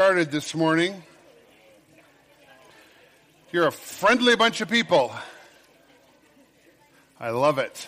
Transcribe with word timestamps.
started 0.00 0.30
this 0.30 0.54
morning. 0.54 1.02
You're 3.52 3.66
a 3.66 3.70
friendly 3.70 4.34
bunch 4.34 4.62
of 4.62 4.70
people. 4.70 5.12
I 7.20 7.28
love 7.28 7.58
it. 7.58 7.86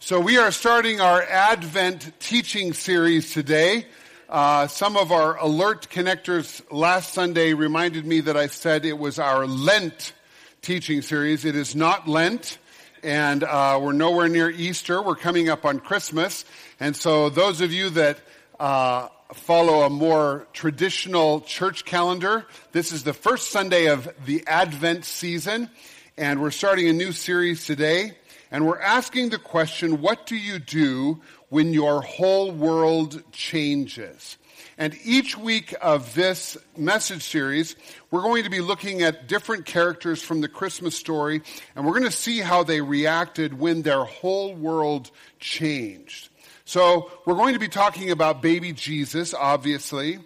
So, 0.00 0.18
we 0.18 0.38
are 0.38 0.50
starting 0.50 1.00
our 1.00 1.22
Advent 1.22 2.18
teaching 2.18 2.72
series 2.72 3.32
today. 3.32 3.86
Uh, 4.28 4.66
some 4.66 4.96
of 4.96 5.12
our 5.12 5.36
alert 5.36 5.88
connectors 5.88 6.60
last 6.72 7.14
Sunday 7.14 7.54
reminded 7.54 8.04
me 8.04 8.18
that 8.22 8.36
I 8.36 8.48
said 8.48 8.84
it 8.84 8.98
was 8.98 9.20
our 9.20 9.46
Lent 9.46 10.14
teaching 10.62 11.00
series. 11.00 11.44
It 11.44 11.54
is 11.54 11.76
not 11.76 12.08
Lent, 12.08 12.58
and 13.04 13.44
uh, 13.44 13.78
we're 13.80 13.92
nowhere 13.92 14.28
near 14.28 14.50
Easter. 14.50 15.00
We're 15.00 15.14
coming 15.14 15.48
up 15.48 15.64
on 15.64 15.78
Christmas. 15.78 16.44
And 16.80 16.96
so, 16.96 17.28
those 17.28 17.60
of 17.60 17.72
you 17.72 17.90
that 17.90 18.18
uh, 18.60 19.08
follow 19.32 19.82
a 19.82 19.90
more 19.90 20.46
traditional 20.52 21.40
church 21.40 21.86
calendar. 21.86 22.44
This 22.72 22.92
is 22.92 23.02
the 23.04 23.14
first 23.14 23.50
Sunday 23.50 23.86
of 23.86 24.08
the 24.26 24.46
Advent 24.46 25.06
season, 25.06 25.70
and 26.18 26.42
we're 26.42 26.50
starting 26.50 26.86
a 26.88 26.92
new 26.92 27.10
series 27.10 27.64
today. 27.64 28.12
And 28.52 28.66
we're 28.66 28.80
asking 28.80 29.30
the 29.30 29.38
question 29.38 30.02
what 30.02 30.26
do 30.26 30.36
you 30.36 30.58
do 30.58 31.22
when 31.48 31.72
your 31.72 32.02
whole 32.02 32.52
world 32.52 33.22
changes? 33.32 34.36
And 34.76 34.96
each 35.04 35.38
week 35.38 35.74
of 35.80 36.14
this 36.14 36.58
message 36.76 37.22
series, 37.22 37.76
we're 38.10 38.22
going 38.22 38.44
to 38.44 38.50
be 38.50 38.60
looking 38.60 39.02
at 39.02 39.26
different 39.28 39.64
characters 39.64 40.22
from 40.22 40.40
the 40.40 40.48
Christmas 40.48 40.96
story, 40.96 41.42
and 41.76 41.86
we're 41.86 41.92
going 41.92 42.04
to 42.04 42.10
see 42.10 42.40
how 42.40 42.64
they 42.64 42.80
reacted 42.80 43.58
when 43.58 43.82
their 43.82 44.04
whole 44.04 44.54
world 44.54 45.10
changed. 45.38 46.29
So, 46.70 47.10
we're 47.24 47.34
going 47.34 47.54
to 47.54 47.58
be 47.58 47.66
talking 47.66 48.12
about 48.12 48.42
baby 48.42 48.72
Jesus, 48.72 49.34
obviously, 49.34 50.20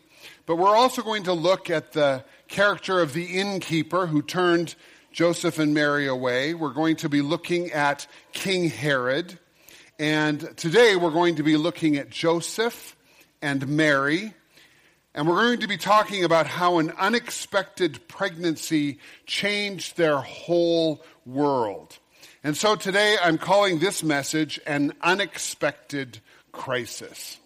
but 0.45 0.57
we're 0.57 0.77
also 0.77 1.01
going 1.01 1.23
to 1.23 1.33
look 1.33 1.71
at 1.71 1.93
the 1.93 2.23
character 2.49 3.01
of 3.01 3.15
the 3.15 3.25
innkeeper 3.25 4.07
who 4.07 4.21
turned 4.21 4.75
Joseph 5.11 5.59
and 5.59 5.73
Mary 5.73 6.07
away. 6.07 6.53
We're 6.53 6.75
going 6.75 6.97
to 6.97 7.09
be 7.09 7.23
looking 7.23 7.73
at 7.73 8.07
King 8.35 8.69
Herod. 8.69 9.39
And 9.99 10.55
today 10.59 10.97
we're 10.97 11.13
going 11.13 11.37
to 11.37 11.43
be 11.43 11.57
looking 11.57 11.97
at 11.97 12.11
Joseph 12.11 12.95
and 13.41 13.67
Mary. 13.67 14.35
And 15.15 15.27
we're 15.27 15.41
going 15.41 15.61
to 15.61 15.67
be 15.67 15.79
talking 15.79 16.25
about 16.25 16.47
how 16.47 16.77
an 16.77 16.91
unexpected 16.99 18.07
pregnancy 18.07 18.99
changed 19.25 19.97
their 19.97 20.19
whole 20.19 21.03
world. 21.25 21.99
And 22.47 22.55
so 22.55 22.77
today 22.77 23.17
I'm 23.23 23.39
calling 23.39 23.79
this 23.79 24.03
message 24.03 24.61
an 24.67 24.93
unexpected 25.01 26.21
crisis. 26.55 27.39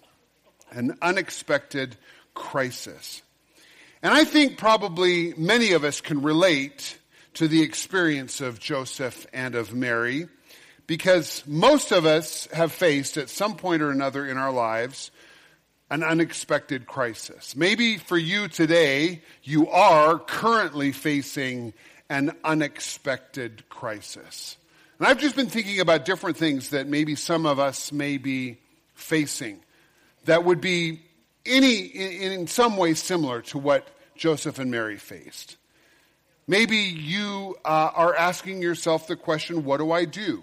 An 0.70 0.97
unexpected 1.03 1.97
crisis. 2.34 3.23
And 4.03 4.14
I 4.14 4.25
think 4.25 4.59
probably 4.59 5.34
many 5.37 5.73
of 5.73 5.83
us 5.83 6.01
can 6.01 6.23
relate 6.23 6.98
to 7.34 7.48
the 7.48 7.62
experience 7.62 8.41
of 8.41 8.61
Joseph 8.61 9.27
and 9.33 9.56
of 9.56 9.75
Mary 9.75 10.29
because 10.86 11.42
most 11.47 11.91
of 11.91 12.06
us 12.06 12.47
have 12.53 12.70
faced 12.70 13.17
at 13.17 13.29
some 13.29 13.56
point 13.56 13.83
or 13.83 13.91
another 13.91 14.25
in 14.27 14.36
our 14.36 14.53
lives 14.53 15.11
an 15.91 16.05
unexpected 16.05 16.86
crisis. 16.86 17.56
Maybe 17.56 17.97
for 17.97 18.19
you 18.19 18.47
today, 18.47 19.23
you 19.42 19.69
are 19.69 20.19
currently 20.19 20.92
facing 20.92 21.73
an 22.11 22.33
unexpected 22.45 23.69
crisis. 23.69 24.56
And 24.98 25.06
I've 25.06 25.19
just 25.19 25.36
been 25.36 25.48
thinking 25.48 25.81
about 25.81 26.05
different 26.05 26.36
things 26.36 26.70
that 26.70 26.86
maybe 26.86 27.14
some 27.14 27.47
of 27.47 27.59
us 27.59 27.91
may 27.91 28.19
be 28.19 28.59
facing 28.98 29.60
that 30.24 30.44
would 30.44 30.60
be 30.60 31.00
any, 31.46 31.78
in, 31.78 32.46
some 32.46 32.77
way 32.77 32.94
similar 32.94 33.40
to 33.42 33.58
what 33.58 33.88
Joseph 34.16 34.58
and 34.58 34.70
Mary 34.70 34.96
faced. 34.96 35.56
Maybe 36.46 36.77
you 36.77 37.56
uh, 37.64 37.90
are 37.94 38.14
asking 38.14 38.62
yourself 38.62 39.06
the 39.06 39.16
question, 39.16 39.64
what 39.64 39.78
do 39.78 39.92
I 39.92 40.05
do? 40.05 40.42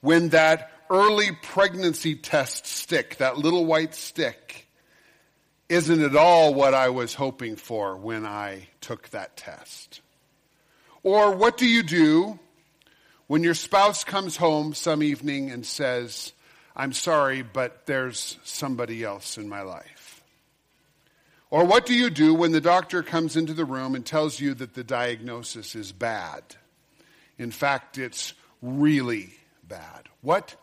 When 0.00 0.30
that 0.30 0.72
early 0.88 1.30
pregnancy 1.42 2.14
test 2.16 2.66
stick, 2.66 3.16
that 3.18 3.38
little 3.38 3.66
white 3.66 3.94
stick, 3.94 4.66
isn't 5.68 6.02
at 6.02 6.16
all 6.16 6.52
what 6.52 6.74
I 6.74 6.88
was 6.88 7.14
hoping 7.14 7.54
for 7.54 7.96
when 7.96 8.26
I 8.26 8.66
took 8.80 9.08
that 9.10 9.36
test. 9.36 10.00
Or 11.04 11.34
what 11.36 11.56
do 11.56 11.66
you 11.66 11.84
do 11.84 12.40
when 13.28 13.44
your 13.44 13.54
spouse 13.54 14.02
comes 14.02 14.36
home 14.36 14.74
some 14.74 15.00
evening 15.00 15.52
and 15.52 15.64
says, 15.64 16.32
I'm 16.80 16.94
sorry, 16.94 17.42
but 17.42 17.84
there's 17.84 18.38
somebody 18.42 19.04
else 19.04 19.36
in 19.36 19.50
my 19.50 19.60
life? 19.60 20.24
Or 21.50 21.66
what 21.66 21.84
do 21.84 21.92
you 21.92 22.08
do 22.08 22.32
when 22.32 22.52
the 22.52 22.60
doctor 22.62 23.02
comes 23.02 23.36
into 23.36 23.52
the 23.52 23.66
room 23.66 23.94
and 23.94 24.06
tells 24.06 24.40
you 24.40 24.54
that 24.54 24.72
the 24.72 24.82
diagnosis 24.82 25.74
is 25.74 25.92
bad? 25.92 26.42
In 27.36 27.50
fact, 27.50 27.98
it's 27.98 28.32
really 28.62 29.34
bad. 29.62 30.08
What 30.22 30.56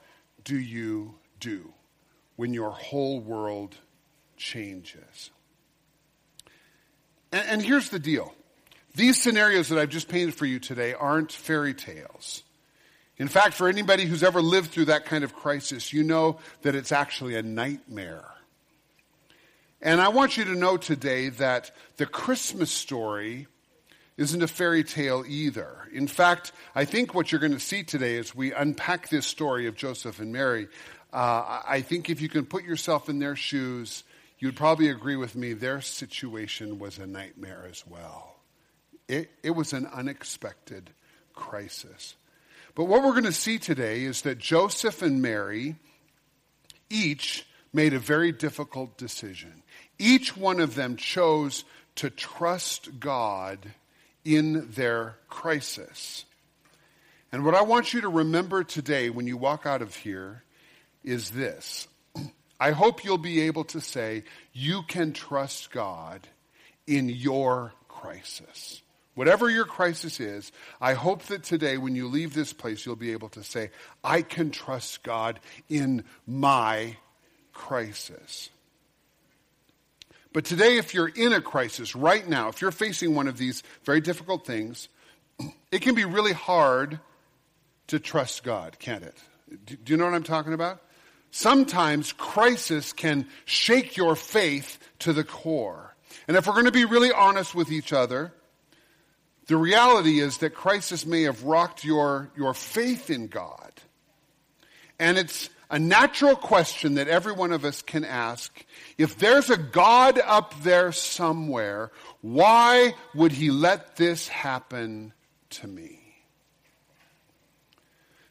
do 0.43 0.57
you 0.57 1.13
do 1.39 1.71
when 2.35 2.51
your 2.51 2.71
whole 2.71 3.19
world 3.19 3.75
changes? 4.37 5.29
And, 7.31 7.47
and, 7.47 7.61
here's 7.61 7.89
the 7.89 7.99
deal 7.99 8.33
these 8.95 9.21
scenarios 9.21 9.69
that 9.69 9.77
I've 9.77 9.89
just 9.89 10.09
painted 10.09 10.33
for 10.33 10.47
you 10.47 10.57
today 10.57 10.95
aren't 10.95 11.31
fairy 11.31 11.75
tales. 11.75 12.41
In 13.17 13.27
fact, 13.27 13.55
for 13.55 13.67
anybody 13.67 14.05
who's 14.05 14.23
ever 14.23 14.41
lived 14.41 14.71
through 14.71 14.85
that 14.85 15.05
kind 15.05 15.23
of 15.23 15.33
crisis, 15.33 15.91
you 15.91 16.03
know 16.03 16.39
that 16.61 16.75
it's 16.75 16.91
actually 16.91 17.35
a 17.35 17.41
nightmare. 17.41 18.25
And 19.81 20.01
I 20.01 20.09
want 20.09 20.37
you 20.37 20.45
to 20.45 20.55
know 20.55 20.77
today 20.77 21.29
that 21.29 21.71
the 21.97 22.05
Christmas 22.05 22.71
story 22.71 23.47
isn't 24.17 24.41
a 24.41 24.47
fairy 24.47 24.83
tale 24.83 25.23
either. 25.27 25.87
In 25.93 26.07
fact, 26.07 26.51
I 26.73 26.85
think 26.85 27.13
what 27.13 27.31
you're 27.31 27.41
going 27.41 27.53
to 27.53 27.59
see 27.59 27.83
today 27.83 28.17
as 28.17 28.35
we 28.35 28.51
unpack 28.51 29.09
this 29.09 29.27
story 29.27 29.67
of 29.67 29.75
Joseph 29.75 30.19
and 30.19 30.31
Mary, 30.31 30.67
uh, 31.13 31.61
I 31.67 31.81
think 31.81 32.09
if 32.09 32.21
you 32.21 32.29
can 32.29 32.45
put 32.45 32.63
yourself 32.63 33.09
in 33.09 33.19
their 33.19 33.35
shoes, 33.35 34.03
you'd 34.39 34.55
probably 34.55 34.89
agree 34.89 35.15
with 35.15 35.35
me, 35.35 35.53
their 35.53 35.81
situation 35.81 36.79
was 36.79 36.97
a 36.97 37.05
nightmare 37.05 37.65
as 37.69 37.85
well. 37.87 38.35
It, 39.07 39.29
it 39.43 39.51
was 39.51 39.73
an 39.73 39.85
unexpected 39.85 40.89
crisis. 41.33 42.15
But 42.77 42.85
what 42.85 43.01
we're 43.01 43.13
going 43.13 43.23
to 43.23 43.31
see 43.31 43.57
today 43.57 44.03
is 44.03 44.21
that 44.21 44.37
Joseph 44.37 45.01
and 45.01 45.19
Mary 45.19 45.77
each 46.91 47.47
made 47.73 47.95
a 47.95 47.99
very 47.99 48.31
difficult 48.31 48.99
decision. 48.99 49.63
Each 49.97 50.37
one 50.37 50.59
of 50.59 50.75
them 50.75 50.95
chose 50.95 51.65
to 51.95 52.11
trust 52.11 52.99
God 52.99 53.73
in 54.23 54.69
their 54.73 55.15
crisis. 55.27 56.25
And 57.31 57.43
what 57.43 57.55
I 57.55 57.63
want 57.63 57.95
you 57.95 58.01
to 58.01 58.09
remember 58.09 58.63
today 58.63 59.09
when 59.09 59.25
you 59.25 59.37
walk 59.37 59.65
out 59.65 59.81
of 59.81 59.95
here 59.95 60.43
is 61.03 61.31
this. 61.31 61.87
I 62.59 62.73
hope 62.73 63.03
you'll 63.03 63.17
be 63.17 63.41
able 63.41 63.63
to 63.63 63.81
say, 63.81 64.23
you 64.53 64.83
can 64.83 65.13
trust 65.13 65.71
God 65.71 66.27
in 66.85 67.09
your 67.09 67.73
crisis. 67.87 68.83
Whatever 69.17 69.49
your 69.49 69.65
crisis 69.65 70.19
is, 70.19 70.51
I 70.79 70.93
hope 70.93 71.23
that 71.23 71.41
today 71.41 71.79
when 71.79 71.95
you 71.95 72.07
leave 72.07 72.35
this 72.35 72.53
place, 72.53 72.85
you'll 72.85 72.95
be 72.95 73.13
able 73.13 73.29
to 73.29 73.43
say, 73.43 73.71
I 74.03 74.21
can 74.21 74.51
trust 74.51 75.01
God 75.01 75.39
in 75.69 76.03
my 76.27 76.97
crisis. 77.51 78.51
But 80.33 80.45
today, 80.45 80.77
if 80.77 80.93
you're 80.93 81.07
in 81.07 81.33
a 81.33 81.41
crisis 81.41 81.95
right 81.95 82.29
now, 82.29 82.49
if 82.49 82.61
you're 82.61 82.69
facing 82.69 83.15
one 83.15 83.27
of 83.27 83.39
these 83.39 83.63
very 83.85 84.01
difficult 84.01 84.45
things, 84.45 84.87
it 85.71 85.81
can 85.81 85.95
be 85.95 86.05
really 86.05 86.33
hard 86.33 86.99
to 87.87 87.97
trust 87.97 88.43
God, 88.43 88.77
can't 88.77 89.03
it? 89.03 89.17
Do 89.65 89.77
you 89.87 89.97
know 89.97 90.05
what 90.05 90.13
I'm 90.13 90.21
talking 90.21 90.53
about? 90.53 90.79
Sometimes 91.31 92.13
crisis 92.13 92.93
can 92.93 93.27
shake 93.45 93.97
your 93.97 94.15
faith 94.15 94.77
to 94.99 95.11
the 95.11 95.23
core. 95.23 95.95
And 96.27 96.37
if 96.37 96.45
we're 96.45 96.53
going 96.53 96.65
to 96.65 96.71
be 96.71 96.85
really 96.85 97.11
honest 97.11 97.55
with 97.55 97.71
each 97.71 97.91
other, 97.93 98.31
the 99.47 99.57
reality 99.57 100.19
is 100.19 100.39
that 100.39 100.53
crisis 100.53 101.05
may 101.05 101.23
have 101.23 101.43
rocked 101.43 101.83
your, 101.83 102.29
your 102.35 102.53
faith 102.53 103.09
in 103.09 103.27
God. 103.27 103.71
And 104.99 105.17
it's 105.17 105.49
a 105.69 105.79
natural 105.79 106.35
question 106.35 106.95
that 106.95 107.07
every 107.07 107.33
one 107.33 107.51
of 107.51 107.65
us 107.65 107.81
can 107.81 108.05
ask. 108.05 108.65
If 108.97 109.17
there's 109.17 109.49
a 109.49 109.57
God 109.57 110.19
up 110.25 110.61
there 110.63 110.91
somewhere, 110.91 111.91
why 112.21 112.93
would 113.13 113.31
he 113.31 113.51
let 113.51 113.95
this 113.95 114.27
happen 114.27 115.13
to 115.51 115.67
me? 115.67 115.99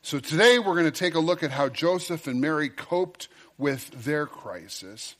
So 0.03 0.19
today 0.19 0.59
we're 0.59 0.75
going 0.75 0.85
to 0.85 0.91
take 0.91 1.15
a 1.15 1.21
look 1.21 1.43
at 1.43 1.51
how 1.51 1.69
Joseph 1.69 2.27
and 2.27 2.41
Mary 2.41 2.69
coped 2.69 3.29
with 3.59 3.91
their 4.05 4.27
crisis. 4.27 5.17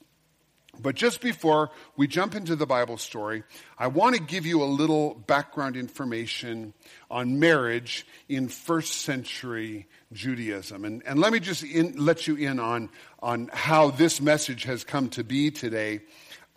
But 0.79 0.95
just 0.95 1.21
before 1.21 1.71
we 1.95 2.07
jump 2.07 2.35
into 2.35 2.55
the 2.55 2.65
Bible 2.65 2.97
story, 2.97 3.43
I 3.77 3.87
want 3.87 4.15
to 4.15 4.21
give 4.21 4.45
you 4.45 4.63
a 4.63 4.65
little 4.65 5.15
background 5.15 5.75
information 5.75 6.73
on 7.09 7.39
marriage 7.39 8.05
in 8.29 8.47
first 8.47 9.01
century 9.01 9.87
Judaism. 10.13 10.85
And, 10.85 11.03
and 11.05 11.19
let 11.19 11.33
me 11.33 11.39
just 11.39 11.63
in, 11.63 11.95
let 11.97 12.27
you 12.27 12.35
in 12.35 12.59
on, 12.59 12.89
on 13.19 13.49
how 13.51 13.91
this 13.91 14.21
message 14.21 14.63
has 14.63 14.83
come 14.83 15.09
to 15.09 15.23
be 15.23 15.51
today. 15.51 16.01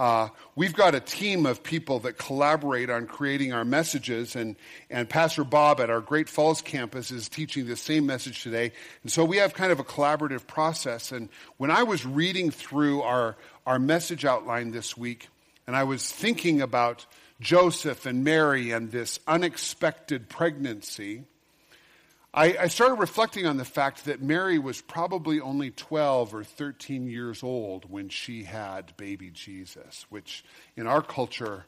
Uh, 0.00 0.30
we've 0.56 0.72
got 0.72 0.94
a 0.94 1.00
team 1.00 1.44
of 1.44 1.62
people 1.62 1.98
that 1.98 2.16
collaborate 2.16 2.88
on 2.88 3.06
creating 3.06 3.52
our 3.52 3.66
messages, 3.66 4.34
and, 4.34 4.56
and 4.88 5.06
Pastor 5.10 5.44
Bob 5.44 5.78
at 5.78 5.90
our 5.90 6.00
Great 6.00 6.26
Falls 6.26 6.62
campus 6.62 7.10
is 7.10 7.28
teaching 7.28 7.66
the 7.66 7.76
same 7.76 8.06
message 8.06 8.42
today. 8.42 8.72
And 9.02 9.12
so 9.12 9.26
we 9.26 9.36
have 9.36 9.52
kind 9.52 9.70
of 9.70 9.78
a 9.78 9.84
collaborative 9.84 10.46
process. 10.46 11.12
And 11.12 11.28
when 11.58 11.70
I 11.70 11.82
was 11.82 12.06
reading 12.06 12.50
through 12.50 13.02
our, 13.02 13.36
our 13.66 13.78
message 13.78 14.24
outline 14.24 14.70
this 14.70 14.96
week, 14.96 15.28
and 15.66 15.76
I 15.76 15.84
was 15.84 16.10
thinking 16.10 16.62
about 16.62 17.04
Joseph 17.42 18.06
and 18.06 18.24
Mary 18.24 18.70
and 18.70 18.90
this 18.90 19.20
unexpected 19.26 20.30
pregnancy, 20.30 21.24
I, 22.32 22.56
I, 22.60 22.66
started 22.68 22.94
reflecting 22.94 23.46
on 23.46 23.56
the 23.56 23.64
fact 23.64 24.04
that 24.04 24.22
Mary 24.22 24.58
was 24.58 24.80
probably 24.80 25.40
only 25.40 25.70
12 25.70 26.32
or 26.32 26.44
13 26.44 27.08
years 27.08 27.42
old 27.42 27.90
when 27.90 28.08
she 28.08 28.44
had 28.44 28.96
baby 28.96 29.30
Jesus, 29.30 30.06
which 30.10 30.44
in 30.76 30.86
our 30.86 31.02
culture, 31.02 31.66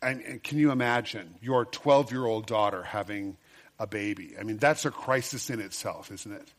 and, 0.00 0.40
can 0.44 0.58
you 0.58 0.70
imagine 0.70 1.34
your 1.42 1.64
12 1.64 2.12
year 2.12 2.24
old 2.24 2.46
daughter 2.46 2.84
having 2.84 3.36
a 3.80 3.88
baby? 3.88 4.36
I 4.38 4.44
mean, 4.44 4.58
that's 4.58 4.84
a 4.84 4.92
crisis 4.92 5.50
in 5.50 5.60
itself, 5.60 6.12
isn't 6.12 6.32
it? 6.32 6.52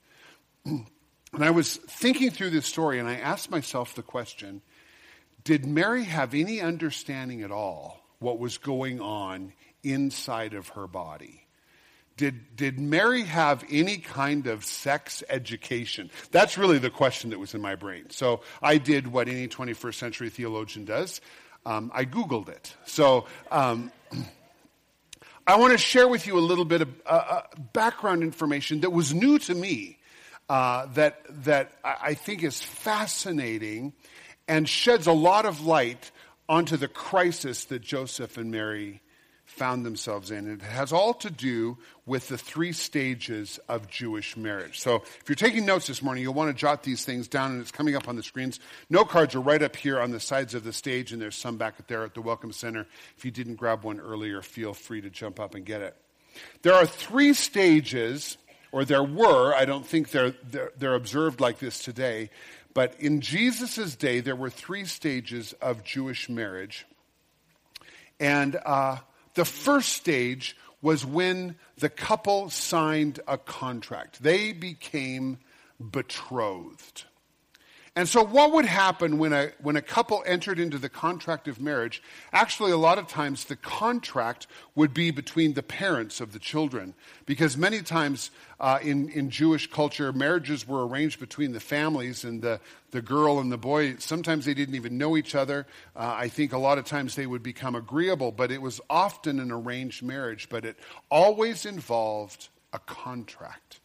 And 1.31 1.43
I 1.43 1.51
was 1.51 1.75
thinking 1.75 2.31
through 2.31 2.49
this 2.49 2.65
story 2.65 2.97
and 2.97 3.07
I 3.07 3.17
asked 3.17 3.51
myself 3.51 3.93
the 3.93 4.01
question 4.01 4.63
Did 5.43 5.63
Mary 5.63 6.03
have 6.05 6.33
any 6.33 6.59
understanding 6.59 7.43
at 7.43 7.51
all 7.51 8.01
what 8.17 8.39
was 8.39 8.57
going 8.57 8.99
on 8.99 9.53
inside 9.83 10.55
of 10.55 10.69
her 10.69 10.87
body? 10.87 11.45
Did, 12.19 12.57
did 12.57 12.77
Mary 12.81 13.23
have 13.23 13.63
any 13.71 13.97
kind 13.97 14.45
of 14.47 14.65
sex 14.65 15.23
education? 15.29 16.11
That's 16.31 16.57
really 16.57 16.77
the 16.77 16.89
question 16.89 17.29
that 17.29 17.39
was 17.39 17.53
in 17.53 17.61
my 17.61 17.75
brain. 17.75 18.09
So 18.09 18.41
I 18.61 18.77
did 18.77 19.07
what 19.07 19.29
any 19.29 19.47
21st 19.47 19.95
century 19.95 20.29
theologian 20.29 20.83
does. 20.83 21.21
Um, 21.65 21.89
I 21.95 22.03
Googled 22.03 22.49
it. 22.49 22.75
So 22.85 23.25
um, 23.49 23.93
I 25.47 25.57
want 25.57 25.71
to 25.71 25.77
share 25.77 26.09
with 26.09 26.27
you 26.27 26.37
a 26.37 26.41
little 26.41 26.65
bit 26.65 26.81
of 26.81 26.89
uh, 27.05 27.09
uh, 27.09 27.41
background 27.71 28.21
information 28.21 28.81
that 28.81 28.89
was 28.89 29.13
new 29.13 29.39
to 29.39 29.55
me 29.55 29.97
uh, 30.49 30.87
that, 30.95 31.21
that 31.45 31.71
I 31.85 32.15
think 32.15 32.43
is 32.43 32.61
fascinating 32.61 33.93
and 34.45 34.67
sheds 34.67 35.07
a 35.07 35.13
lot 35.13 35.45
of 35.45 35.65
light 35.65 36.11
onto 36.49 36.75
the 36.75 36.89
crisis 36.89 37.63
that 37.65 37.81
Joseph 37.81 38.37
and 38.37 38.51
Mary 38.51 38.99
found 39.49 39.85
themselves 39.85 40.31
in. 40.31 40.47
It 40.49 40.61
has 40.61 40.93
all 40.93 41.13
to 41.15 41.29
do 41.29 41.77
with 42.05 42.27
the 42.27 42.37
three 42.37 42.71
stages 42.71 43.59
of 43.67 43.89
Jewish 43.89 44.37
marriage. 44.37 44.79
So 44.79 44.97
if 44.97 45.23
you're 45.27 45.35
taking 45.35 45.65
notes 45.65 45.87
this 45.87 46.01
morning, 46.01 46.23
you'll 46.23 46.35
want 46.35 46.55
to 46.55 46.59
jot 46.59 46.83
these 46.83 47.03
things 47.03 47.27
down, 47.27 47.51
and 47.51 47.61
it's 47.61 47.71
coming 47.71 47.95
up 47.95 48.07
on 48.07 48.15
the 48.15 48.23
screens. 48.23 48.59
Note 48.89 49.09
cards 49.09 49.35
are 49.35 49.41
right 49.41 49.61
up 49.61 49.75
here 49.75 49.99
on 49.99 50.11
the 50.11 50.19
sides 50.19 50.53
of 50.53 50.63
the 50.63 50.71
stage, 50.71 51.11
and 51.11 51.21
there's 51.21 51.35
some 51.35 51.57
back 51.57 51.87
there 51.87 52.03
at 52.03 52.13
the 52.13 52.21
Welcome 52.21 52.51
Center. 52.51 52.85
If 53.17 53.25
you 53.25 53.31
didn't 53.31 53.55
grab 53.55 53.83
one 53.83 53.99
earlier, 53.99 54.41
feel 54.41 54.73
free 54.73 55.01
to 55.01 55.09
jump 55.09 55.39
up 55.39 55.55
and 55.55 55.65
get 55.65 55.81
it. 55.81 55.95
There 56.61 56.73
are 56.73 56.85
three 56.85 57.33
stages, 57.33 58.37
or 58.71 58.85
there 58.85 59.03
were, 59.03 59.53
I 59.53 59.65
don't 59.65 59.85
think 59.85 60.11
they're, 60.11 60.35
they're, 60.43 60.71
they're 60.77 60.95
observed 60.95 61.41
like 61.41 61.57
this 61.57 61.79
today, 61.79 62.29
but 62.75 62.95
in 62.99 63.19
Jesus' 63.19 63.95
day, 63.95 64.19
there 64.19 64.35
were 64.35 64.51
three 64.51 64.85
stages 64.85 65.53
of 65.53 65.83
Jewish 65.83 66.29
marriage. 66.29 66.85
And 68.19 68.59
uh, 68.63 68.97
the 69.33 69.45
first 69.45 69.93
stage 69.93 70.55
was 70.81 71.05
when 71.05 71.55
the 71.77 71.89
couple 71.89 72.49
signed 72.49 73.19
a 73.27 73.37
contract. 73.37 74.23
They 74.23 74.53
became 74.53 75.39
betrothed. 75.91 77.05
And 77.95 78.07
so, 78.07 78.23
what 78.23 78.51
would 78.53 78.65
happen 78.65 79.17
when 79.17 79.33
a, 79.33 79.51
when 79.61 79.75
a 79.75 79.81
couple 79.81 80.23
entered 80.25 80.59
into 80.59 80.77
the 80.77 80.89
contract 80.89 81.47
of 81.47 81.59
marriage? 81.59 82.03
Actually, 82.31 82.71
a 82.71 82.77
lot 82.77 82.97
of 82.97 83.07
times 83.07 83.45
the 83.45 83.55
contract 83.55 84.47
would 84.75 84.93
be 84.93 85.11
between 85.11 85.53
the 85.53 85.63
parents 85.63 86.21
of 86.21 86.31
the 86.31 86.39
children. 86.39 86.93
Because 87.25 87.57
many 87.57 87.81
times 87.81 88.29
uh, 88.59 88.79
in, 88.81 89.09
in 89.09 89.29
Jewish 89.29 89.69
culture, 89.69 90.13
marriages 90.13 90.67
were 90.67 90.87
arranged 90.87 91.19
between 91.19 91.51
the 91.51 91.59
families 91.59 92.23
and 92.23 92.41
the, 92.41 92.59
the 92.91 93.01
girl 93.01 93.39
and 93.39 93.51
the 93.51 93.57
boy. 93.57 93.95
Sometimes 93.97 94.45
they 94.45 94.53
didn't 94.53 94.75
even 94.75 94.97
know 94.97 95.17
each 95.17 95.33
other. 95.33 95.65
Uh, 95.95 96.13
I 96.15 96.27
think 96.29 96.53
a 96.53 96.59
lot 96.59 96.77
of 96.77 96.85
times 96.85 97.15
they 97.15 97.25
would 97.25 97.43
become 97.43 97.75
agreeable, 97.75 98.31
but 98.31 98.51
it 98.51 98.61
was 98.61 98.79
often 98.89 99.39
an 99.39 99.51
arranged 99.51 100.03
marriage. 100.03 100.47
But 100.47 100.63
it 100.63 100.77
always 101.09 101.65
involved 101.65 102.49
a 102.71 102.79
contract. 102.79 103.79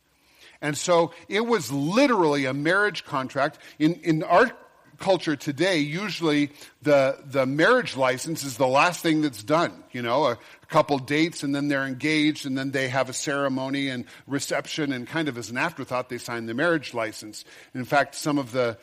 And 0.60 0.76
so 0.76 1.12
it 1.28 1.46
was 1.46 1.70
literally 1.72 2.46
a 2.46 2.54
marriage 2.54 3.04
contract. 3.04 3.58
In, 3.78 3.94
in 4.02 4.22
our 4.22 4.50
culture 4.98 5.36
today, 5.36 5.78
usually 5.78 6.50
the, 6.82 7.18
the 7.26 7.46
marriage 7.46 7.96
license 7.96 8.44
is 8.44 8.56
the 8.56 8.66
last 8.66 9.02
thing 9.02 9.20
that's 9.22 9.42
done. 9.42 9.84
You 9.92 10.02
know, 10.02 10.24
a, 10.24 10.32
a, 10.32 10.38
couple 10.68 10.98
dates 10.98 11.44
and 11.44 11.54
then 11.54 11.68
they're 11.68 11.86
engaged 11.86 12.46
and 12.46 12.58
then 12.58 12.72
they 12.72 12.88
have 12.88 13.08
a 13.08 13.12
ceremony 13.12 13.90
and 13.90 14.06
reception 14.26 14.92
and 14.92 15.06
kind 15.06 15.28
of 15.28 15.38
as 15.38 15.50
an 15.50 15.56
afterthought, 15.56 16.08
they 16.08 16.18
sign 16.18 16.46
the 16.46 16.54
marriage 16.54 16.94
license. 16.94 17.44
In 17.74 17.84
fact, 17.84 18.14
some 18.16 18.38
of 18.38 18.50
the 18.50 18.76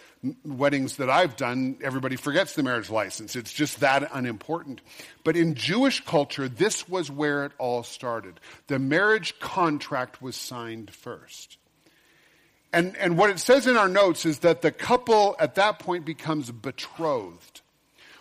weddings 0.45 0.97
that 0.97 1.09
I've 1.09 1.35
done, 1.35 1.77
everybody 1.83 2.15
forgets 2.15 2.55
the 2.55 2.63
marriage 2.63 2.89
license. 2.89 3.35
It's 3.35 3.51
just 3.51 3.81
that 3.81 4.09
unimportant. 4.13 4.79
But 5.25 5.35
in 5.35 5.55
Jewish 5.55 6.05
culture, 6.05 6.47
this 6.47 6.87
was 6.87 7.11
where 7.11 7.45
it 7.45 7.51
all 7.57 7.83
started. 7.83 8.39
The 8.67 8.79
marriage 8.79 9.37
contract 9.39 10.21
was 10.21 10.35
signed 10.37 10.93
first. 10.93 11.57
And, 12.73 12.95
and 12.97 13.17
what 13.17 13.29
it 13.29 13.39
says 13.39 13.67
in 13.67 13.75
our 13.75 13.89
notes 13.89 14.25
is 14.25 14.39
that 14.39 14.61
the 14.61 14.71
couple 14.71 15.35
at 15.39 15.55
that 15.55 15.79
point 15.79 16.05
becomes 16.05 16.49
betrothed, 16.51 17.61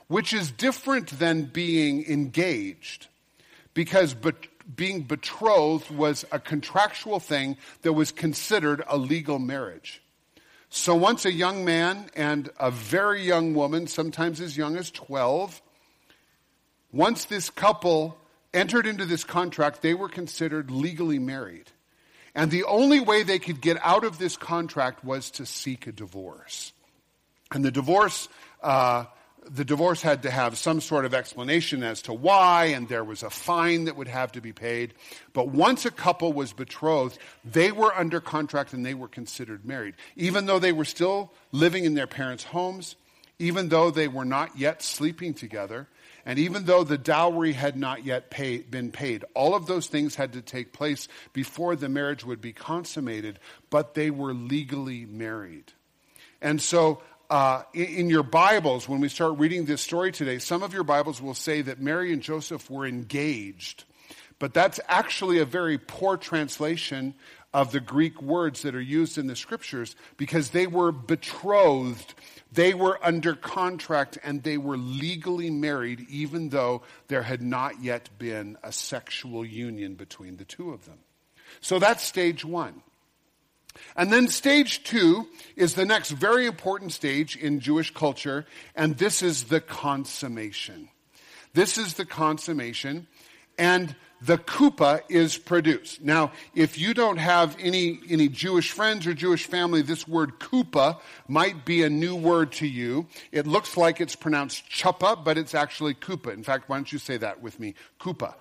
which 0.08 0.32
is 0.32 0.50
different 0.50 1.19
than 1.19 1.44
being 1.44 2.05
engaged, 2.06 3.06
because 3.75 4.17
being 4.75 5.02
betrothed 5.02 5.91
was 5.91 6.25
a 6.32 6.41
contractual 6.41 7.20
thing 7.20 7.56
that 7.82 7.93
was 7.93 8.11
considered 8.11 8.82
a 8.88 8.99
legal 8.99 9.38
marriage. 9.38 10.02
So 10.69 10.94
once 10.94 11.25
a 11.25 11.32
young 11.32 11.64
man 11.64 12.11
and 12.14 12.49
a 12.58 12.70
very 12.70 13.23
young 13.23 13.55
woman, 13.55 13.87
sometimes 13.87 14.41
as 14.41 14.56
young 14.56 14.76
as 14.76 14.91
12, 14.91 15.61
once 16.93 17.25
this 17.25 17.50
couple 17.50 18.17
entered 18.52 18.87
into 18.87 19.05
this 19.05 19.25
contract, 19.25 19.82
they 19.82 19.94
were 19.94 20.08
considered 20.08 20.70
legally 20.70 21.19
married. 21.19 21.70
And 22.34 22.50
the 22.50 22.64
only 22.64 23.00
way 23.00 23.22
they 23.22 23.38
could 23.38 23.60
get 23.60 23.78
out 23.82 24.04
of 24.04 24.18
this 24.18 24.36
contract 24.36 25.04
was 25.04 25.30
to 25.32 25.46
seek 25.46 25.86
a 25.86 25.92
divorce. 25.92 26.72
And 27.52 27.64
the 27.64 27.72
divorce, 27.72 28.28
uh, 28.62 29.06
the 29.48 29.64
divorce 29.64 30.02
had 30.02 30.22
to 30.22 30.30
have 30.30 30.56
some 30.56 30.80
sort 30.80 31.04
of 31.04 31.14
explanation 31.14 31.82
as 31.82 32.02
to 32.02 32.12
why, 32.12 32.66
and 32.66 32.88
there 32.88 33.02
was 33.02 33.22
a 33.25 33.30
fine 33.30 33.84
that 33.84 33.96
would 33.96 34.06
have 34.06 34.32
to 34.32 34.40
be 34.40 34.52
paid. 34.52 34.94
But 35.32 35.49
once 35.49 35.84
a 35.84 35.90
couple 35.90 36.32
was 36.32 36.52
betrothed, 36.52 37.18
they 37.44 37.72
were 37.72 37.92
under 37.94 38.20
contract 38.20 38.72
and 38.72 38.87
they 38.87 38.94
were 38.94 39.08
considered 39.08 39.64
married. 39.64 39.94
Even 40.14 40.46
though 40.46 40.60
they 40.60 40.72
were 40.72 40.84
still 40.84 41.32
living 41.50 41.84
in 41.84 41.94
their 41.94 42.06
parents' 42.06 42.44
homes, 42.44 42.94
even 43.40 43.70
though 43.70 43.90
they 43.90 44.06
were 44.06 44.25
not 44.25 44.56
yet 44.56 44.82
sleeping 44.82 45.34
together, 45.34 45.88
and 46.24 46.38
even 46.38 46.64
though 46.64 46.84
the 46.84 46.98
dowry 46.98 47.52
had 47.52 47.76
not 47.76 48.04
yet 48.04 48.30
pay, 48.30 48.58
been 48.58 48.90
paid, 48.90 49.24
all 49.34 49.54
of 49.54 49.66
those 49.66 49.86
things 49.86 50.14
had 50.14 50.34
to 50.34 50.42
take 50.42 50.72
place 50.72 51.08
before 51.32 51.76
the 51.76 51.88
marriage 51.88 52.24
would 52.24 52.40
be 52.40 52.52
consummated, 52.52 53.38
but 53.70 53.94
they 53.94 54.10
were 54.10 54.34
legally 54.34 55.06
married. 55.06 55.72
And 56.40 56.60
so, 56.60 57.02
uh, 57.28 57.62
in, 57.72 57.84
in 57.84 58.10
your 58.10 58.22
Bibles, 58.22 58.88
when 58.88 59.00
we 59.00 59.08
start 59.08 59.38
reading 59.38 59.64
this 59.64 59.82
story 59.82 60.12
today, 60.12 60.38
some 60.38 60.62
of 60.62 60.74
your 60.74 60.84
Bibles 60.84 61.22
will 61.22 61.34
say 61.34 61.62
that 61.62 61.80
Mary 61.80 62.12
and 62.12 62.22
Joseph 62.22 62.68
were 62.70 62.86
engaged. 62.86 63.84
But 64.38 64.54
that's 64.54 64.80
actually 64.88 65.38
a 65.38 65.44
very 65.44 65.78
poor 65.78 66.16
translation 66.16 67.14
of 67.52 67.72
the 67.72 67.80
Greek 67.80 68.22
words 68.22 68.62
that 68.62 68.74
are 68.74 68.80
used 68.80 69.18
in 69.18 69.26
the 69.26 69.36
scriptures 69.36 69.96
because 70.16 70.50
they 70.50 70.66
were 70.66 70.92
betrothed 70.92 72.14
they 72.52 72.75
were 72.75 72.99
under 73.02 73.35
contract 73.35 74.19
and 74.25 74.42
they 74.42 74.59
were 74.59 74.76
legally 74.76 75.50
married, 75.50 76.07
even 76.09 76.49
though 76.49 76.83
there 77.09 77.23
had 77.23 77.42
not 77.42 77.83
yet 77.83 78.09
been 78.19 78.57
a 78.62 78.73
sexual 78.73 79.45
union 79.45 79.95
between 79.95 80.37
the 80.37 80.45
two 80.45 80.73
of 80.73 80.85
them. 80.85 80.99
So 81.61 81.78
that's 81.78 82.02
stage 82.02 82.45
one. 82.45 82.83
And 83.97 84.12
then 84.12 84.28
stage 84.28 84.83
two 84.83 85.28
is 85.54 85.75
the 85.75 85.85
next 85.85 86.11
very 86.11 86.47
important 86.47 86.92
stage 86.92 87.37
in 87.37 87.61
Jewish 87.61 87.95
culture, 87.95 88.47
and 88.75 88.99
this 88.99 89.23
is 89.23 89.45
the 89.45 89.61
consummation. 89.61 90.88
This 91.54 91.78
is 91.78 91.95
the 91.95 92.04
consummation. 92.04 93.07
And 93.59 93.95
the 94.22 94.36
kupa 94.36 95.02
is 95.08 95.38
produced. 95.38 96.02
Now, 96.02 96.32
if 96.54 96.78
you 96.78 96.92
don't 96.92 97.16
have 97.16 97.56
any, 97.58 98.00
any 98.08 98.28
Jewish 98.28 98.70
friends 98.70 99.06
or 99.06 99.14
Jewish 99.14 99.46
family, 99.46 99.82
this 99.82 100.06
word 100.06 100.38
kupa 100.38 101.00
might 101.26 101.64
be 101.64 101.82
a 101.82 101.90
new 101.90 102.14
word 102.14 102.52
to 102.52 102.66
you. 102.66 103.06
It 103.32 103.46
looks 103.46 103.76
like 103.76 104.00
it's 104.00 104.16
pronounced 104.16 104.68
chupa, 104.68 105.24
but 105.24 105.38
it's 105.38 105.54
actually 105.54 105.94
kupa. 105.94 106.32
In 106.32 106.42
fact, 106.42 106.68
why 106.68 106.76
don't 106.76 106.92
you 106.92 106.98
say 106.98 107.16
that 107.16 107.40
with 107.40 107.58
me? 107.58 107.74
Kupa. 107.98 108.34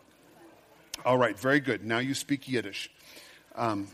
All 1.05 1.17
right, 1.17 1.39
very 1.39 1.62
good. 1.62 1.86
Now 1.86 2.00
you 2.00 2.13
speak 2.13 2.50
Yiddish. 2.50 2.91
Um, 3.55 3.88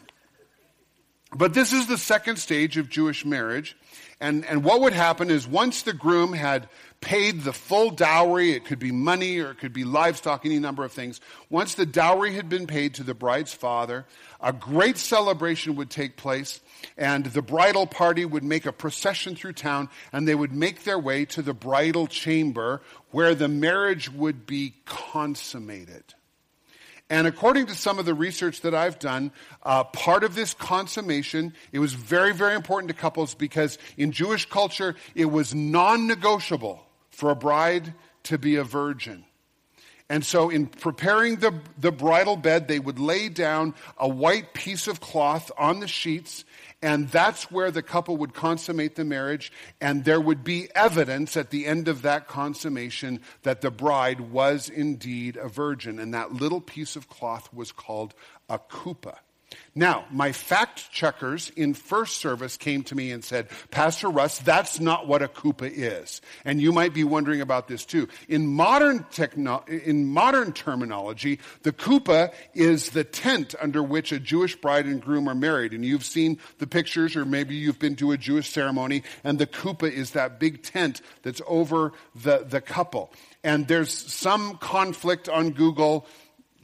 but 1.35 1.53
this 1.53 1.73
is 1.73 1.87
the 1.87 1.97
second 1.97 2.37
stage 2.37 2.77
of 2.77 2.89
Jewish 2.89 3.25
marriage. 3.25 3.77
And, 4.19 4.45
and 4.45 4.63
what 4.63 4.81
would 4.81 4.93
happen 4.93 5.29
is 5.29 5.47
once 5.47 5.81
the 5.81 5.93
groom 5.93 6.33
had 6.33 6.69
paid 7.05 7.41
the 7.41 7.53
full 7.53 7.91
dowry, 7.91 8.53
it 8.53 8.65
could 8.65 8.79
be 8.79 8.91
money 8.91 9.37
or 9.37 9.51
it 9.51 9.59
could 9.59 9.71
be 9.71 9.83
livestock, 9.83 10.43
any 10.43 10.57
number 10.57 10.83
of 10.83 10.91
things. 10.91 11.21
Once 11.51 11.75
the 11.75 11.85
dowry 11.85 12.33
had 12.33 12.49
been 12.49 12.65
paid 12.65 12.95
to 12.95 13.03
the 13.03 13.13
bride's 13.13 13.53
father, 13.53 14.07
a 14.41 14.51
great 14.51 14.97
celebration 14.97 15.75
would 15.75 15.91
take 15.91 16.17
place, 16.17 16.59
and 16.97 17.27
the 17.27 17.43
bridal 17.43 17.85
party 17.85 18.25
would 18.25 18.43
make 18.43 18.65
a 18.65 18.71
procession 18.71 19.35
through 19.35 19.53
town, 19.53 19.87
and 20.11 20.27
they 20.27 20.33
would 20.33 20.51
make 20.51 20.83
their 20.83 20.97
way 20.97 21.25
to 21.25 21.43
the 21.43 21.53
bridal 21.53 22.07
chamber 22.07 22.81
where 23.11 23.35
the 23.35 23.47
marriage 23.47 24.11
would 24.11 24.47
be 24.47 24.73
consummated. 24.85 26.15
And 27.07 27.27
according 27.27 27.67
to 27.67 27.75
some 27.75 27.99
of 27.99 28.05
the 28.05 28.15
research 28.15 28.61
that 28.61 28.73
I've 28.73 28.97
done, 28.97 29.31
uh, 29.61 29.83
part 29.83 30.23
of 30.23 30.33
this 30.33 30.55
consummation, 30.55 31.53
it 31.71 31.77
was 31.77 31.93
very, 31.93 32.33
very 32.33 32.55
important 32.55 32.87
to 32.87 32.95
couples 32.95 33.35
because 33.35 33.77
in 33.95 34.11
Jewish 34.11 34.49
culture, 34.49 34.95
it 35.13 35.25
was 35.25 35.53
non 35.53 36.07
negotiable 36.07 36.84
for 37.15 37.31
a 37.31 37.35
bride 37.35 37.93
to 38.23 38.37
be 38.37 38.57
a 38.57 38.63
virgin. 38.63 39.25
And 40.07 40.23
so, 40.23 40.51
in 40.51 40.67
preparing 40.67 41.37
the, 41.37 41.51
the 41.79 41.91
bridal 41.91 42.35
bed, 42.35 42.67
they 42.67 42.77
would 42.77 42.99
lay 42.99 43.27
down 43.27 43.73
a 43.97 44.07
white 44.07 44.53
piece 44.53 44.87
of 44.87 44.99
cloth 44.99 45.51
on 45.57 45.79
the 45.79 45.87
sheets, 45.87 46.45
and 46.83 47.09
that's 47.09 47.49
where 47.49 47.71
the 47.71 47.81
couple 47.81 48.15
would 48.17 48.35
consummate 48.35 48.95
the 48.95 49.03
marriage. 49.03 49.51
And 49.81 50.05
there 50.05 50.21
would 50.21 50.43
be 50.43 50.67
evidence 50.75 51.35
at 51.35 51.49
the 51.49 51.65
end 51.65 51.87
of 51.87 52.03
that 52.03 52.27
consummation 52.27 53.21
that 53.41 53.61
the 53.61 53.71
bride 53.71 54.19
was 54.19 54.69
indeed 54.69 55.37
a 55.37 55.47
virgin. 55.47 55.97
And 55.97 56.13
that 56.13 56.33
little 56.33 56.61
piece 56.61 56.95
of 56.95 57.09
cloth 57.09 57.51
was 57.51 57.71
called 57.71 58.13
a 58.47 58.59
kupa. 58.59 59.15
Now, 59.73 60.05
my 60.09 60.31
fact 60.31 60.91
checkers 60.91 61.51
in 61.55 61.73
first 61.73 62.17
service 62.17 62.55
came 62.57 62.83
to 62.83 62.95
me 62.95 63.11
and 63.11 63.23
said, 63.23 63.49
Pastor 63.71 64.09
Russ, 64.09 64.39
that's 64.39 64.79
not 64.79 65.07
what 65.07 65.21
a 65.21 65.27
kupa 65.27 65.69
is. 65.69 66.21
And 66.45 66.61
you 66.61 66.71
might 66.71 66.93
be 66.93 67.03
wondering 67.03 67.41
about 67.41 67.67
this 67.67 67.85
too. 67.85 68.07
In 68.29 68.47
modern, 68.47 69.05
techno- 69.11 69.65
in 69.67 70.05
modern 70.05 70.53
terminology, 70.53 71.39
the 71.63 71.73
kupa 71.73 72.33
is 72.53 72.91
the 72.91 73.03
tent 73.03 73.55
under 73.59 73.83
which 73.83 74.11
a 74.11 74.19
Jewish 74.19 74.55
bride 74.55 74.85
and 74.85 75.01
groom 75.01 75.27
are 75.27 75.35
married. 75.35 75.73
And 75.73 75.83
you've 75.83 76.05
seen 76.05 76.39
the 76.59 76.67
pictures, 76.67 77.15
or 77.15 77.25
maybe 77.25 77.55
you've 77.55 77.79
been 77.79 77.95
to 77.97 78.11
a 78.11 78.17
Jewish 78.17 78.49
ceremony, 78.49 79.03
and 79.23 79.39
the 79.39 79.47
kupa 79.47 79.91
is 79.91 80.11
that 80.11 80.39
big 80.39 80.63
tent 80.63 81.01
that's 81.21 81.41
over 81.47 81.91
the, 82.15 82.45
the 82.47 82.61
couple. 82.61 83.11
And 83.43 83.67
there's 83.67 83.91
some 83.91 84.57
conflict 84.57 85.27
on 85.29 85.51
Google 85.51 86.07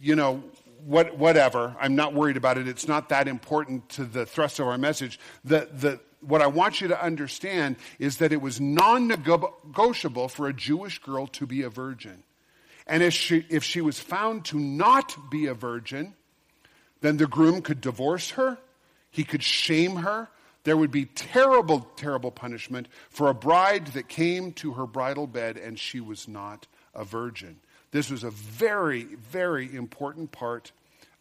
you 0.01 0.15
know, 0.15 0.43
what, 0.85 1.17
whatever. 1.17 1.75
I'm 1.79 1.95
not 1.95 2.13
worried 2.13 2.37
about 2.37 2.57
it. 2.57 2.67
It's 2.67 2.87
not 2.87 3.09
that 3.09 3.27
important 3.27 3.89
to 3.89 4.05
the 4.05 4.25
thrust 4.25 4.59
of 4.59 4.67
our 4.67 4.77
message. 4.77 5.19
The, 5.43 5.69
the, 5.71 5.99
what 6.21 6.41
I 6.41 6.47
want 6.47 6.81
you 6.81 6.87
to 6.89 7.03
understand 7.03 7.75
is 7.99 8.17
that 8.17 8.31
it 8.31 8.41
was 8.41 8.59
non 8.61 9.07
negotiable 9.07 10.27
for 10.27 10.47
a 10.47 10.53
Jewish 10.53 10.99
girl 10.99 11.27
to 11.27 11.45
be 11.45 11.63
a 11.63 11.69
virgin. 11.69 12.23
And 12.87 13.03
if 13.03 13.13
she, 13.13 13.45
if 13.49 13.63
she 13.63 13.81
was 13.81 13.99
found 13.99 14.45
to 14.45 14.59
not 14.59 15.15
be 15.29 15.47
a 15.47 15.53
virgin, 15.53 16.13
then 17.01 17.17
the 17.17 17.27
groom 17.27 17.61
could 17.61 17.81
divorce 17.81 18.31
her, 18.31 18.57
he 19.09 19.23
could 19.23 19.43
shame 19.43 19.97
her. 19.97 20.29
There 20.63 20.77
would 20.77 20.91
be 20.91 21.05
terrible, 21.05 21.87
terrible 21.95 22.29
punishment 22.29 22.87
for 23.09 23.29
a 23.29 23.33
bride 23.33 23.87
that 23.87 24.07
came 24.07 24.53
to 24.53 24.73
her 24.73 24.85
bridal 24.85 25.25
bed 25.25 25.57
and 25.57 25.79
she 25.79 25.99
was 25.99 26.27
not 26.27 26.67
a 26.93 27.03
virgin. 27.03 27.59
This 27.91 28.09
was 28.09 28.23
a 28.23 28.31
very, 28.31 29.03
very 29.03 29.73
important 29.75 30.31
part 30.31 30.71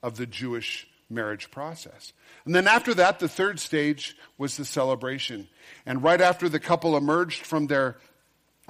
of 0.03 0.17
the 0.17 0.27
Jewish 0.27 0.89
marriage 1.09 1.50
process. 1.50 2.12
And 2.45 2.55
then 2.55 2.69
after 2.69 2.95
that, 2.95 3.19
the 3.19 3.29
third 3.29 3.59
stage 3.59 4.17
was 4.39 4.57
the 4.57 4.65
celebration. 4.65 5.49
And 5.85 6.03
right 6.03 6.21
after 6.21 6.49
the 6.49 6.61
couple 6.61 6.97
emerged 6.97 7.45
from 7.45 7.67
their 7.67 7.97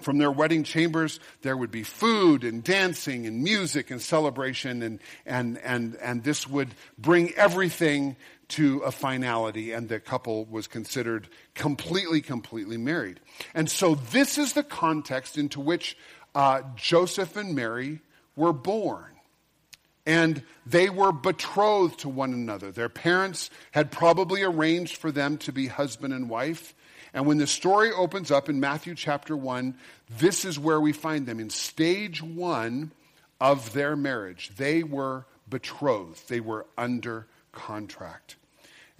from 0.03 0.17
their 0.17 0.31
wedding 0.31 0.65
chambers, 0.65 1.21
there 1.43 1.57
would 1.57 1.71
be 1.71 1.83
food 1.83 2.43
and 2.43 2.65
dancing 2.65 3.27
and 3.27 3.43
music 3.43 3.91
and 3.91 4.01
celebration, 4.01 4.83
and, 4.83 4.99
and, 5.27 5.59
and, 5.59 5.95
and 5.97 6.25
this 6.25 6.49
would 6.49 6.69
bring 6.99 7.33
everything 7.35 8.17
to 8.49 8.79
a 8.81 8.91
finality, 8.91 9.73
and 9.73 9.89
the 9.89 10.01
couple 10.01 10.45
was 10.47 10.67
considered 10.67 11.29
completely, 11.55 12.21
completely 12.21 12.77
married. 12.77 13.21
And 13.55 13.71
so, 13.71 13.95
this 13.95 14.39
is 14.39 14.55
the 14.55 14.65
context 14.65 15.39
into 15.39 15.61
which 15.61 15.97
uh, 16.35 16.63
Joseph 16.77 17.37
and 17.37 17.55
Mary 17.55 18.01
were 18.37 18.53
born. 18.53 19.05
And 20.07 20.43
they 20.67 20.89
were 20.89 21.13
betrothed 21.13 22.01
to 22.01 22.09
one 22.09 22.33
another. 22.33 22.73
Their 22.73 22.89
parents 22.89 23.51
had 23.71 23.91
probably 23.91 24.43
arranged 24.43 24.97
for 24.97 25.13
them 25.13 25.37
to 25.39 25.53
be 25.53 25.67
husband 25.67 26.15
and 26.15 26.29
wife. 26.29 26.75
And 27.13 27.27
when 27.27 27.39
the 27.39 27.47
story 27.47 27.93
opens 27.93 28.31
up 28.31 28.49
in 28.49 28.61
Matthew 28.61 28.95
chapter 28.95 29.37
1, 29.37 29.77
this 30.19 30.45
is 30.45 30.59
where 30.59 30.81
we 30.81 30.93
find 30.93 31.27
them 31.27 31.39
in 31.39 31.51
stage 31.51 32.23
one 32.23 32.93
of 33.41 33.73
their 33.73 33.97
marriage. 33.97 34.53
They 34.57 34.83
were 34.83 35.27
betrothed, 35.49 36.29
they 36.29 36.41
were 36.41 36.67
under 36.79 37.27
contract. 37.53 38.37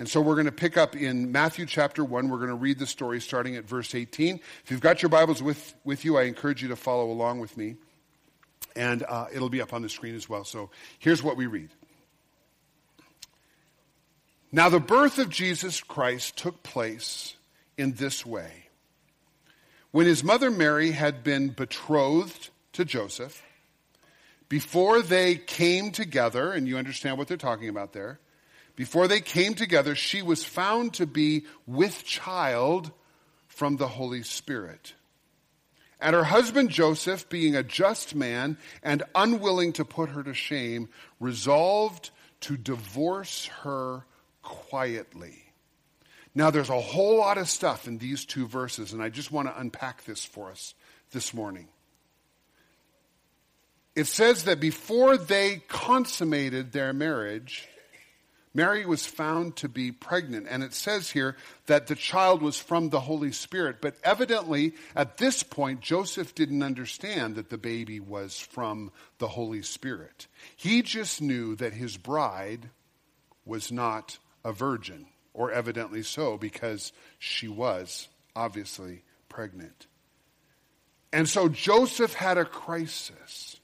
And 0.01 0.09
so 0.09 0.23
we're 0.23 0.35
going 0.35 0.47
to 0.47 0.53
pick 0.53 0.79
up 0.79 0.97
in 0.97 1.31
Matthew 1.31 1.67
chapter 1.67 2.03
1. 2.03 2.31
We're 2.31 2.39
going 2.39 2.49
to 2.49 2.55
read 2.55 2.79
the 2.79 2.87
story 2.87 3.21
starting 3.21 3.57
at 3.57 3.65
verse 3.67 3.95
18. 3.95 4.41
If 4.65 4.71
you've 4.71 4.81
got 4.81 5.03
your 5.03 5.11
Bibles 5.11 5.43
with, 5.43 5.75
with 5.85 6.07
you, 6.07 6.17
I 6.17 6.23
encourage 6.23 6.63
you 6.63 6.69
to 6.69 6.77
follow 6.77 7.11
along 7.11 7.41
with 7.41 7.55
me. 7.55 7.77
And 8.75 9.03
uh, 9.07 9.27
it'll 9.31 9.51
be 9.51 9.61
up 9.61 9.75
on 9.75 9.83
the 9.83 9.91
screen 9.91 10.15
as 10.15 10.27
well. 10.27 10.45
So 10.45 10.71
here's 10.99 11.23
what 11.23 11.37
we 11.37 11.47
read. 11.47 11.69
Now, 14.51 14.71
the 14.71 14.81
birth 14.81 15.19
of 15.19 15.29
Jesus 15.29 15.83
Christ 15.83 16.35
took 16.39 16.63
place 16.63 17.37
in 17.77 17.93
this 17.93 18.25
way. 18.25 18.69
When 19.91 20.07
his 20.07 20.25
mother 20.25 20.51
Mary 20.51 20.93
had 20.93 21.23
been 21.23 21.51
betrothed 21.51 22.49
to 22.73 22.87
Joseph, 22.87 23.43
before 24.49 25.03
they 25.03 25.35
came 25.35 25.91
together, 25.91 26.53
and 26.53 26.67
you 26.67 26.79
understand 26.79 27.19
what 27.19 27.29
they're 27.29 27.37
talking 27.37 27.69
about 27.69 27.93
there, 27.93 28.19
before 28.77 29.09
they 29.09 29.21
came 29.21 29.55
together, 29.55 29.95
she 29.95 30.23
was 30.23 30.45
found 30.45 30.95
to 30.95 31.07
be 31.07 31.45
with 31.67 32.05
child 32.05 32.91
from 33.49 33.77
the 33.77 33.89
Holy 33.89 34.23
Spirit. 34.23 34.95
And 36.01 36.15
her 36.15 36.25
husband 36.25 36.71
Joseph, 36.71 37.29
being 37.29 37.55
a 37.55 37.63
just 37.63 38.15
man 38.15 38.57
and 38.83 39.03
unwilling 39.15 39.75
to 39.75 39.85
put 39.85 40.11
her 40.11 40.23
to 40.23 40.33
shame, 40.33 40.89
resolved 41.19 42.11
to 42.41 42.57
divorce 42.57 43.47
her 43.63 44.07
quietly. 44.43 45.45
Now, 46.35 46.51
there's 46.51 46.71
a 46.71 46.81
whole 46.81 47.19
lot 47.19 47.39
of 47.39 47.49
stuff 47.49 47.87
in 47.87 47.99
these 47.99 48.25
two 48.25 48.47
verses, 48.47 48.93
and 48.93 49.03
I 49.03 49.09
just 49.09 49.33
want 49.33 49.49
to 49.49 49.61
unpack 49.61 50.05
this 50.05 50.25
for 50.25 50.51
us 50.51 50.75
this 51.11 51.35
morning. 51.35 51.69
It 53.97 54.07
says 54.07 54.45
that 54.45 54.61
before 54.61 55.19
they 55.19 55.63
consummated 55.69 56.73
their 56.73 56.93
marriage, 56.93 57.69
Mary 58.53 58.85
was 58.85 59.07
found 59.07 59.55
to 59.57 59.69
be 59.69 59.93
pregnant, 59.93 60.47
and 60.51 60.65
it 60.65 60.75
says 60.75 61.11
here 61.11 61.37
that 61.67 61.87
the 61.87 61.95
child 61.95 62.43
was 62.43 62.59
from 62.59 62.91
the 62.91 63.01
Holy 63.01 63.31
Spirit. 63.31 63.77
But 63.81 63.95
evidently, 64.03 64.75
at 64.97 65.19
this 65.19 65.45
point, 65.45 65.81
Joseph 65.81 66.35
didn't 66.35 66.63
understand 66.63 67.37
that 67.37 67.49
the 67.49 67.59
baby 67.59 68.01
was 68.01 68.41
from 68.41 68.91
the 69.19 69.29
Holy 69.29 69.63
Spirit. 69.63 70.27
He 70.57 70.83
just 70.83 71.23
knew 71.23 71.55
that 71.57 71.75
his 71.75 71.97
bride 71.97 72.71
was 73.45 73.71
not 73.71 74.19
a 74.45 74.53
virgin, 74.53 75.07
or 75.33 75.53
evidently 75.53 76.03
so, 76.03 76.37
because 76.37 76.93
she 77.21 77.47
was 77.47 78.09
obviously 78.35 79.05
pregnant. 79.29 79.87
And 81.13 81.29
so 81.29 81.49
Joseph 81.49 82.15
had 82.15 82.37
a 82.37 82.45
crisis. 82.45 83.57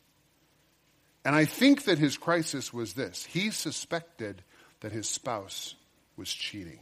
And 1.25 1.35
I 1.35 1.45
think 1.45 1.85
that 1.85 1.99
his 1.99 2.17
crisis 2.17 2.73
was 2.73 2.93
this 2.95 3.25
he 3.25 3.51
suspected 3.51 4.43
that 4.87 4.93
his 4.93 5.09
spouse 5.09 5.75
was 6.17 6.33
cheating. 6.33 6.79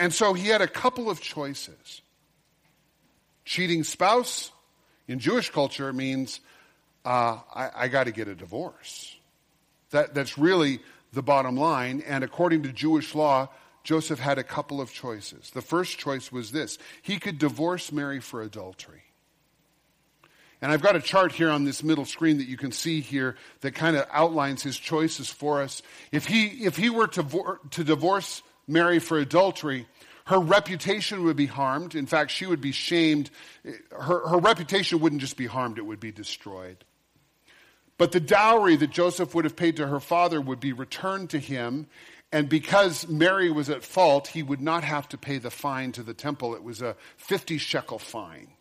And 0.00 0.12
so 0.12 0.32
he 0.32 0.48
had 0.48 0.62
a 0.62 0.66
couple 0.66 1.08
of 1.08 1.20
choices. 1.20 2.02
Cheating 3.44 3.84
spouse 3.84 4.50
in 5.06 5.20
Jewish 5.20 5.50
culture 5.50 5.92
means 5.92 6.40
uh, 7.04 7.38
I, 7.54 7.70
I 7.76 7.88
got 7.88 8.04
to 8.04 8.10
get 8.10 8.26
a 8.26 8.34
divorce. 8.34 9.14
That, 9.90 10.12
that's 10.12 10.36
really 10.36 10.80
the 11.12 11.22
bottom 11.22 11.56
line. 11.56 12.02
And 12.04 12.24
according 12.24 12.64
to 12.64 12.72
Jewish 12.72 13.14
law, 13.14 13.50
Joseph 13.84 14.18
had 14.18 14.38
a 14.38 14.44
couple 14.44 14.80
of 14.80 14.92
choices. 14.92 15.50
The 15.50 15.62
first 15.62 15.98
choice 15.98 16.32
was 16.32 16.50
this 16.50 16.78
he 17.00 17.20
could 17.20 17.38
divorce 17.38 17.92
Mary 17.92 18.18
for 18.18 18.42
adultery. 18.42 19.03
And 20.64 20.72
I've 20.72 20.80
got 20.80 20.96
a 20.96 21.00
chart 21.00 21.32
here 21.32 21.50
on 21.50 21.64
this 21.64 21.82
middle 21.82 22.06
screen 22.06 22.38
that 22.38 22.48
you 22.48 22.56
can 22.56 22.72
see 22.72 23.02
here 23.02 23.36
that 23.60 23.74
kind 23.74 23.96
of 23.96 24.06
outlines 24.10 24.62
his 24.62 24.78
choices 24.78 25.28
for 25.28 25.60
us. 25.60 25.82
If 26.10 26.24
he, 26.24 26.46
if 26.64 26.74
he 26.74 26.88
were 26.88 27.06
to, 27.06 27.58
to 27.72 27.84
divorce 27.84 28.42
Mary 28.66 28.98
for 28.98 29.18
adultery, 29.18 29.86
her 30.24 30.38
reputation 30.38 31.24
would 31.24 31.36
be 31.36 31.44
harmed. 31.44 31.94
In 31.94 32.06
fact, 32.06 32.30
she 32.30 32.46
would 32.46 32.62
be 32.62 32.72
shamed. 32.72 33.30
Her, 33.90 34.26
her 34.26 34.38
reputation 34.38 35.00
wouldn't 35.00 35.20
just 35.20 35.36
be 35.36 35.44
harmed, 35.44 35.76
it 35.76 35.84
would 35.84 36.00
be 36.00 36.12
destroyed. 36.12 36.82
But 37.98 38.12
the 38.12 38.20
dowry 38.20 38.76
that 38.76 38.90
Joseph 38.90 39.34
would 39.34 39.44
have 39.44 39.56
paid 39.56 39.76
to 39.76 39.86
her 39.86 40.00
father 40.00 40.40
would 40.40 40.60
be 40.60 40.72
returned 40.72 41.28
to 41.30 41.38
him. 41.38 41.88
And 42.32 42.48
because 42.48 43.06
Mary 43.06 43.50
was 43.50 43.68
at 43.68 43.84
fault, 43.84 44.28
he 44.28 44.42
would 44.42 44.62
not 44.62 44.82
have 44.82 45.10
to 45.10 45.18
pay 45.18 45.36
the 45.36 45.50
fine 45.50 45.92
to 45.92 46.02
the 46.02 46.14
temple. 46.14 46.54
It 46.54 46.62
was 46.62 46.80
a 46.80 46.96
50 47.18 47.58
shekel 47.58 47.98
fine. 47.98 48.53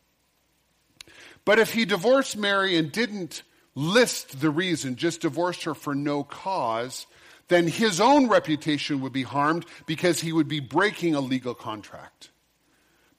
But 1.46 1.60
if 1.60 1.74
he 1.74 1.86
divorced 1.86 2.38
Mary 2.38 2.78
and 2.78 2.92
didn't 2.92 3.44
list 3.76 4.40
the 4.40 4.50
reason, 4.50 4.96
just 4.96 5.22
divorced 5.22 5.64
her 5.64 5.74
for 5.74 5.96
no 5.96 6.24
cause, 6.24 7.06
then 7.48 7.68
his 7.68 8.00
own 8.00 8.28
reputation 8.28 9.02
would 9.02 9.14
be 9.14 9.24
harmed 9.24 9.66
because 9.86 10.22
he 10.22 10.32
would 10.32 10.48
be 10.48 10.60
breaking 10.60 11.16
a 11.16 11.20
legal 11.20 11.54
contract. 11.54 12.30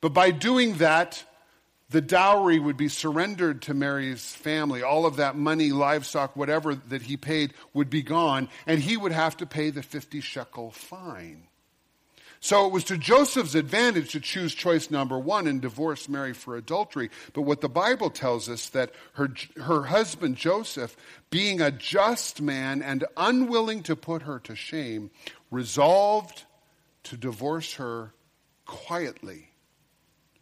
But 0.01 0.13
by 0.13 0.31
doing 0.31 0.79
that, 0.79 1.25
the 1.91 2.01
dowry 2.01 2.59
would 2.59 2.77
be 2.77 2.89
surrendered 2.89 3.63
to 3.63 3.75
Mary's 3.75 4.33
family. 4.35 4.83
All 4.83 5.07
of 5.07 5.17
that 5.17 5.37
money, 5.37 5.71
livestock, 5.71 6.35
whatever 6.35 6.75
that 6.75 7.03
he 7.03 7.17
paid 7.17 7.53
would 7.73 7.91
be 7.91 8.03
gone, 8.03 8.49
and 8.67 8.81
he 8.81 8.97
would 8.97 9.13
have 9.13 9.37
to 9.39 9.47
pay 9.47 9.71
the 9.71 9.83
50 9.83 10.21
shekel 10.21 10.71
fine. 10.71 11.47
So 12.45 12.67
it 12.67 12.73
was 12.73 12.85
to 12.85 12.99
Joseph's 12.99 13.55
advantage 13.55 14.13
to 14.13 14.21
choose 14.21 14.55
choice 14.55 14.91
number 14.91 15.19
one 15.19 15.47
and 15.47 15.63
divorce 15.63 16.11
Mary 16.11 16.35
for 16.35 16.59
adultery. 16.59 17.09
But 17.33 17.41
what 17.41 17.63
the 17.63 17.71
Bible 17.71 18.11
tells 18.11 18.51
us 18.51 18.69
that 18.69 18.93
her, 19.15 19.31
her 19.57 19.85
husband 19.85 20.37
Joseph, 20.37 20.95
being 21.31 21.63
a 21.63 21.71
just 21.71 22.43
man 22.43 22.83
and 22.83 23.07
unwilling 23.17 23.83
to 23.85 23.97
put 23.97 24.21
her 24.25 24.41
to 24.41 24.55
shame, 24.55 25.11
resolved 25.51 26.45
to 27.05 27.17
divorce 27.17 27.77
her 27.77 28.13
quietly. 28.67 29.49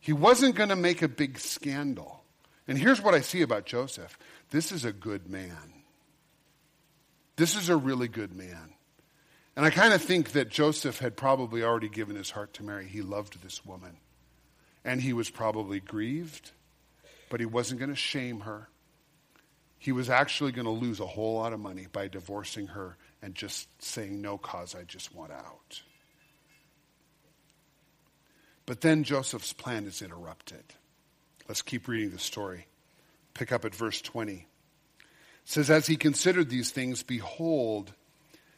He 0.01 0.13
wasn't 0.13 0.57
going 0.57 0.71
to 0.71 0.77
make 0.77 1.03
a 1.03 1.09
big 1.09 1.39
scandal. 1.39 2.25
And 2.67 2.77
here's 2.77 3.01
what 3.01 3.15
I 3.15 3.21
see 3.21 3.43
about 3.43 3.65
Joseph 3.65 4.19
this 4.51 4.73
is 4.73 4.85
a 4.85 4.93
good 4.93 5.31
man. 5.31 5.85
This 7.37 7.55
is 7.55 7.69
a 7.69 7.77
really 7.77 8.09
good 8.09 8.35
man. 8.35 8.75
And 9.57 9.67
I 9.67 9.71
kind 9.71 9.93
of 9.93 10.01
think 10.01 10.33
that 10.33 10.49
Joseph 10.49 10.99
had 10.99 11.17
probably 11.17 11.63
already 11.63 11.89
given 11.89 12.17
his 12.17 12.31
heart 12.31 12.55
to 12.55 12.63
Mary. 12.63 12.87
He 12.87 13.03
loved 13.03 13.43
this 13.43 13.65
woman. 13.65 13.99
And 14.85 15.01
he 15.01 15.13
was 15.13 15.31
probably 15.31 15.79
grieved, 15.79 16.51
but 17.31 17.41
he 17.41 17.47
wasn't 17.47 17.79
going 17.79 17.91
to 17.91 17.97
shame 17.97 18.41
her. 18.41 18.69
He 19.79 19.93
was 19.93 20.09
actually 20.09 20.53
going 20.53 20.65
to 20.65 20.71
lose 20.71 21.01
a 21.01 21.07
whole 21.07 21.35
lot 21.35 21.53
of 21.53 21.61
money 21.61 21.87
by 21.93 22.09
divorcing 22.09 22.69
her 22.69 22.97
and 23.21 23.35
just 23.35 23.69
saying, 23.83 24.21
No 24.21 24.39
cause, 24.39 24.75
I 24.75 24.85
just 24.85 25.15
want 25.15 25.33
out. 25.33 25.83
But 28.65 28.81
then 28.81 29.05
Joseph's 29.05 29.53
plan 29.53 29.87
is 29.87 30.03
interrupted. 30.03 30.65
Let's 31.49 31.63
keep 31.63 31.89
reading 31.89 32.11
the 32.11 32.19
story. 32.19 32.67
Pick 33.35 33.53
up 33.53 33.65
at 33.65 33.75
verse 33.75 34.01
20. 34.01 34.33
It 34.33 34.47
says, 35.45 35.69
As 35.69 35.87
he 35.87 35.97
considered 35.97 36.49
these 36.49 36.71
things, 36.71 37.03
behold, 37.03 37.93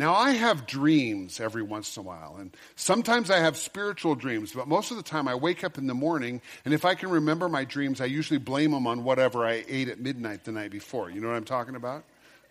Now, 0.00 0.14
I 0.14 0.30
have 0.30 0.64
dreams 0.64 1.40
every 1.40 1.60
once 1.60 1.94
in 1.94 2.00
a 2.00 2.06
while, 2.06 2.38
and 2.40 2.56
sometimes 2.74 3.30
I 3.30 3.36
have 3.40 3.58
spiritual 3.58 4.14
dreams, 4.14 4.50
but 4.50 4.66
most 4.66 4.90
of 4.90 4.96
the 4.96 5.02
time 5.02 5.28
I 5.28 5.34
wake 5.34 5.62
up 5.62 5.76
in 5.76 5.86
the 5.86 5.92
morning, 5.92 6.40
and 6.64 6.72
if 6.72 6.86
I 6.86 6.94
can 6.94 7.10
remember 7.10 7.50
my 7.50 7.66
dreams, 7.66 8.00
I 8.00 8.06
usually 8.06 8.38
blame 8.38 8.70
them 8.70 8.86
on 8.86 9.04
whatever 9.04 9.44
I 9.44 9.62
ate 9.68 9.90
at 9.90 10.00
midnight 10.00 10.44
the 10.44 10.52
night 10.52 10.70
before. 10.70 11.10
You 11.10 11.20
know 11.20 11.28
what 11.28 11.36
I'm 11.36 11.44
talking 11.44 11.74
about? 11.74 12.04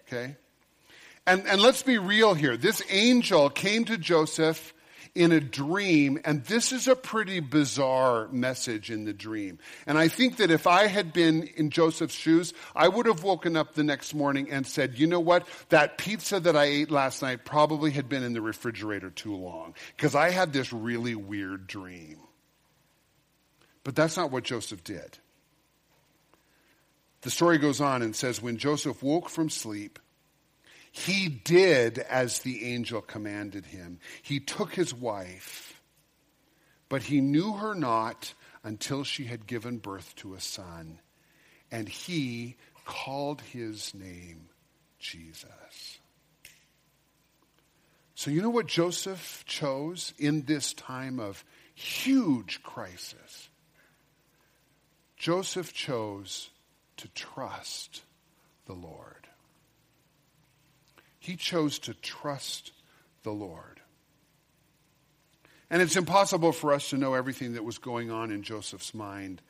Okay? 0.06 0.36
And, 1.26 1.48
and 1.48 1.60
let's 1.60 1.82
be 1.82 1.98
real 1.98 2.36
here. 2.36 2.56
This 2.56 2.84
angel 2.92 3.50
came 3.50 3.84
to 3.86 3.98
Joseph 3.98 4.72
in 5.16 5.32
a 5.32 5.40
dream, 5.40 6.20
and 6.24 6.44
this 6.46 6.72
is 6.72 6.88
a 6.88 6.96
pretty 6.96 7.40
bizarre 7.40 8.28
message 8.30 8.92
in 8.92 9.06
the 9.06 9.14
dream. 9.14 9.60
And 9.86 9.98
I 9.98 10.08
think 10.08 10.38
that 10.38 10.52
if 10.52 10.68
I 10.68 10.88
had 10.88 11.14
been 11.14 11.44
in 11.44 11.70
Joseph's 11.70 12.14
shoes, 12.16 12.54
I 12.76 12.88
would 12.88 13.06
have 13.06 13.24
woken 13.24 13.58
up 13.58 13.74
the 13.74 13.84
next 13.84 14.14
morning 14.14 14.50
and 14.52 14.66
said, 14.66 14.98
you 14.98 15.08
know 15.08 15.20
what? 15.20 15.48
That 15.70 15.98
pizza 15.98 16.40
that 16.40 16.56
I 16.56 16.66
ate 16.66 16.92
last 16.92 17.22
night 17.22 17.46
probably 17.46 17.92
had 17.92 18.10
been 18.10 18.24
in 18.24 18.34
the 18.34 18.42
refrigerator 18.42 19.10
too 19.10 19.36
long 19.36 19.76
because 19.96 20.16
I 20.16 20.30
had 20.30 20.54
this 20.54 20.72
really 20.72 21.16
weird 21.16 21.68
dream. 21.68 22.20
But 23.84 23.96
that's 23.96 24.18
not 24.18 24.32
what 24.32 24.44
Joseph 24.44 24.84
did. 24.84 25.18
The 27.22 27.32
story 27.32 27.58
goes 27.58 27.82
on 27.82 28.02
and 28.02 28.16
says, 28.16 28.42
when 28.42 28.58
Joseph 28.58 29.04
woke 29.04 29.30
from 29.30 29.50
sleep, 29.50 30.00
he 30.92 31.30
did 31.30 32.00
as 32.00 32.40
the 32.40 32.74
angel 32.74 33.02
commanded 33.02 33.66
him. 33.66 34.00
He 34.22 34.40
took 34.40 34.74
his 34.74 34.94
wife, 34.94 35.82
but 36.90 37.04
he 37.04 37.22
knew 37.22 37.54
her 37.54 37.76
not 37.76 38.34
until 38.64 39.04
she 39.04 39.26
had 39.26 39.48
given 39.48 39.78
birth 39.78 40.16
to 40.18 40.34
a 40.34 40.42
son, 40.42 41.00
and 41.72 41.88
he 41.88 42.58
called 42.86 43.42
his 43.42 43.94
name 43.94 44.50
Jesus. 45.00 46.00
So, 48.16 48.32
you 48.32 48.42
know 48.42 48.50
what 48.50 48.68
Joseph 48.68 49.46
chose 49.46 50.14
in 50.18 50.44
this 50.44 50.74
time 50.74 51.22
of 51.22 51.46
huge 51.74 52.62
crisis? 52.64 53.50
Joseph 55.16 55.72
chose 55.72 56.50
to 56.98 57.08
trust 57.10 58.04
the 58.66 58.74
Lord. 58.74 59.29
He 61.20 61.36
chose 61.36 61.80
to 61.80 61.94
trust 61.94 62.72
the 63.24 63.32
Lord. 63.32 63.82
And 65.70 65.82
it's 65.82 65.96
impossible 65.96 66.52
for 66.52 66.74
us 66.74 66.90
to 66.90 66.98
know 66.98 67.14
everything 67.14 67.54
that 67.54 67.64
was 67.64 67.78
going 67.78 68.10
on 68.10 68.32
in 68.32 68.42
Joseph's 68.42 68.94
mind. 68.94 69.42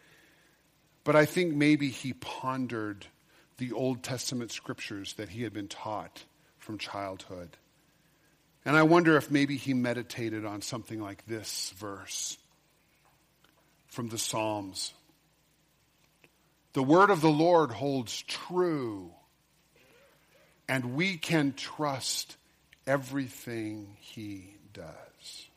But 1.03 1.15
I 1.15 1.25
think 1.25 1.55
maybe 1.55 1.89
he 1.89 2.13
pondered 2.13 3.05
the 3.57 3.71
Old 3.71 4.03
Testament 4.03 4.51
scriptures 4.51 5.13
that 5.13 5.29
he 5.29 5.43
had 5.43 5.53
been 5.53 5.67
taught 5.67 6.25
from 6.57 6.77
childhood. 6.77 7.57
And 8.65 8.75
I 8.75 8.83
wonder 8.83 9.15
if 9.15 9.31
maybe 9.31 9.55
he 9.55 9.73
meditated 9.73 10.45
on 10.45 10.61
something 10.61 11.01
like 11.01 11.25
this 11.25 11.73
verse 11.77 12.37
from 13.87 14.09
the 14.09 14.17
Psalms. 14.17 14.93
The 16.73 16.83
word 16.83 17.09
of 17.09 17.21
the 17.21 17.29
Lord 17.29 17.71
holds 17.71 18.21
true 18.23 19.11
and 20.69 20.93
we 20.93 21.17
can 21.17 21.53
trust 21.53 22.37
everything 22.85 23.97
he 23.99 24.53
does. 24.71 25.49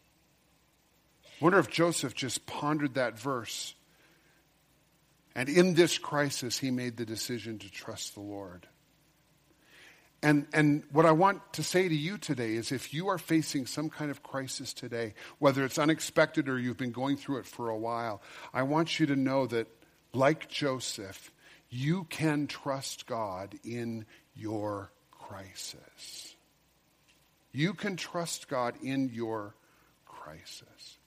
wonder 1.40 1.58
if 1.58 1.68
Joseph 1.68 2.14
just 2.14 2.46
pondered 2.46 2.94
that 2.94 3.18
verse. 3.18 3.74
And 5.34 5.48
in 5.48 5.74
this 5.74 5.98
crisis, 5.98 6.58
he 6.58 6.70
made 6.70 6.96
the 6.96 7.04
decision 7.04 7.58
to 7.58 7.70
trust 7.70 8.14
the 8.14 8.20
Lord. 8.20 8.66
And, 10.22 10.46
and 10.54 10.84
what 10.92 11.04
I 11.04 11.12
want 11.12 11.52
to 11.54 11.62
say 11.62 11.88
to 11.88 11.94
you 11.94 12.16
today 12.16 12.54
is 12.54 12.70
if 12.70 12.94
you 12.94 13.08
are 13.08 13.18
facing 13.18 13.66
some 13.66 13.90
kind 13.90 14.10
of 14.10 14.22
crisis 14.22 14.72
today, 14.72 15.14
whether 15.40 15.64
it's 15.64 15.78
unexpected 15.78 16.48
or 16.48 16.58
you've 16.58 16.76
been 16.76 16.92
going 16.92 17.16
through 17.16 17.38
it 17.38 17.46
for 17.46 17.68
a 17.68 17.76
while, 17.76 18.22
I 18.54 18.62
want 18.62 19.00
you 19.00 19.06
to 19.06 19.16
know 19.16 19.46
that, 19.48 19.66
like 20.14 20.48
Joseph, 20.48 21.32
you 21.68 22.04
can 22.04 22.46
trust 22.46 23.06
God 23.06 23.56
in 23.64 24.06
your 24.34 24.92
crisis. 25.28 26.34
You 27.52 27.74
can 27.74 27.96
trust 27.96 28.48
God 28.48 28.74
in 28.82 29.10
your 29.12 29.54
crisis. 30.06 30.98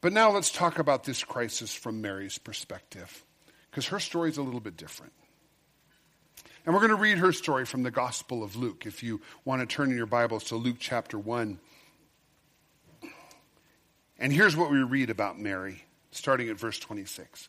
But 0.00 0.12
now 0.12 0.30
let's 0.30 0.50
talk 0.50 0.78
about 0.78 1.04
this 1.04 1.22
crisis 1.22 1.72
from 1.72 2.02
Mary's 2.02 2.38
perspective, 2.38 3.24
because 3.70 3.86
her 3.88 4.00
story 4.00 4.30
is 4.30 4.36
a 4.36 4.42
little 4.42 4.60
bit 4.60 4.76
different. 4.76 5.12
And 6.64 6.74
we're 6.74 6.80
going 6.80 6.90
to 6.90 6.96
read 6.96 7.18
her 7.18 7.32
story 7.32 7.64
from 7.64 7.82
the 7.82 7.90
Gospel 7.90 8.42
of 8.42 8.56
Luke. 8.56 8.84
If 8.86 9.02
you 9.02 9.20
want 9.44 9.60
to 9.60 9.66
turn 9.66 9.90
in 9.90 9.96
your 9.96 10.06
Bibles 10.06 10.44
to 10.44 10.56
Luke 10.56 10.76
chapter 10.78 11.18
1. 11.18 11.58
And 14.18 14.32
here's 14.32 14.56
what 14.56 14.70
we 14.70 14.78
read 14.82 15.10
about 15.10 15.40
Mary, 15.40 15.84
starting 16.12 16.48
at 16.48 16.58
verse 16.58 16.78
26. 16.78 17.48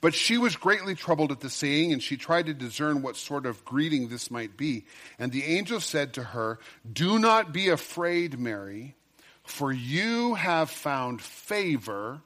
But 0.00 0.14
she 0.14 0.38
was 0.38 0.56
greatly 0.56 0.94
troubled 0.94 1.32
at 1.32 1.40
the 1.40 1.50
saying, 1.50 1.92
and 1.92 2.02
she 2.02 2.16
tried 2.16 2.46
to 2.46 2.54
discern 2.54 3.02
what 3.02 3.16
sort 3.16 3.46
of 3.46 3.64
greeting 3.64 4.08
this 4.08 4.30
might 4.30 4.56
be. 4.56 4.84
And 5.18 5.32
the 5.32 5.44
angel 5.44 5.80
said 5.80 6.12
to 6.14 6.22
her, 6.22 6.58
Do 6.90 7.18
not 7.18 7.52
be 7.52 7.68
afraid, 7.68 8.38
Mary, 8.38 8.94
for 9.42 9.72
you 9.72 10.34
have 10.34 10.70
found 10.70 11.20
favor 11.20 12.20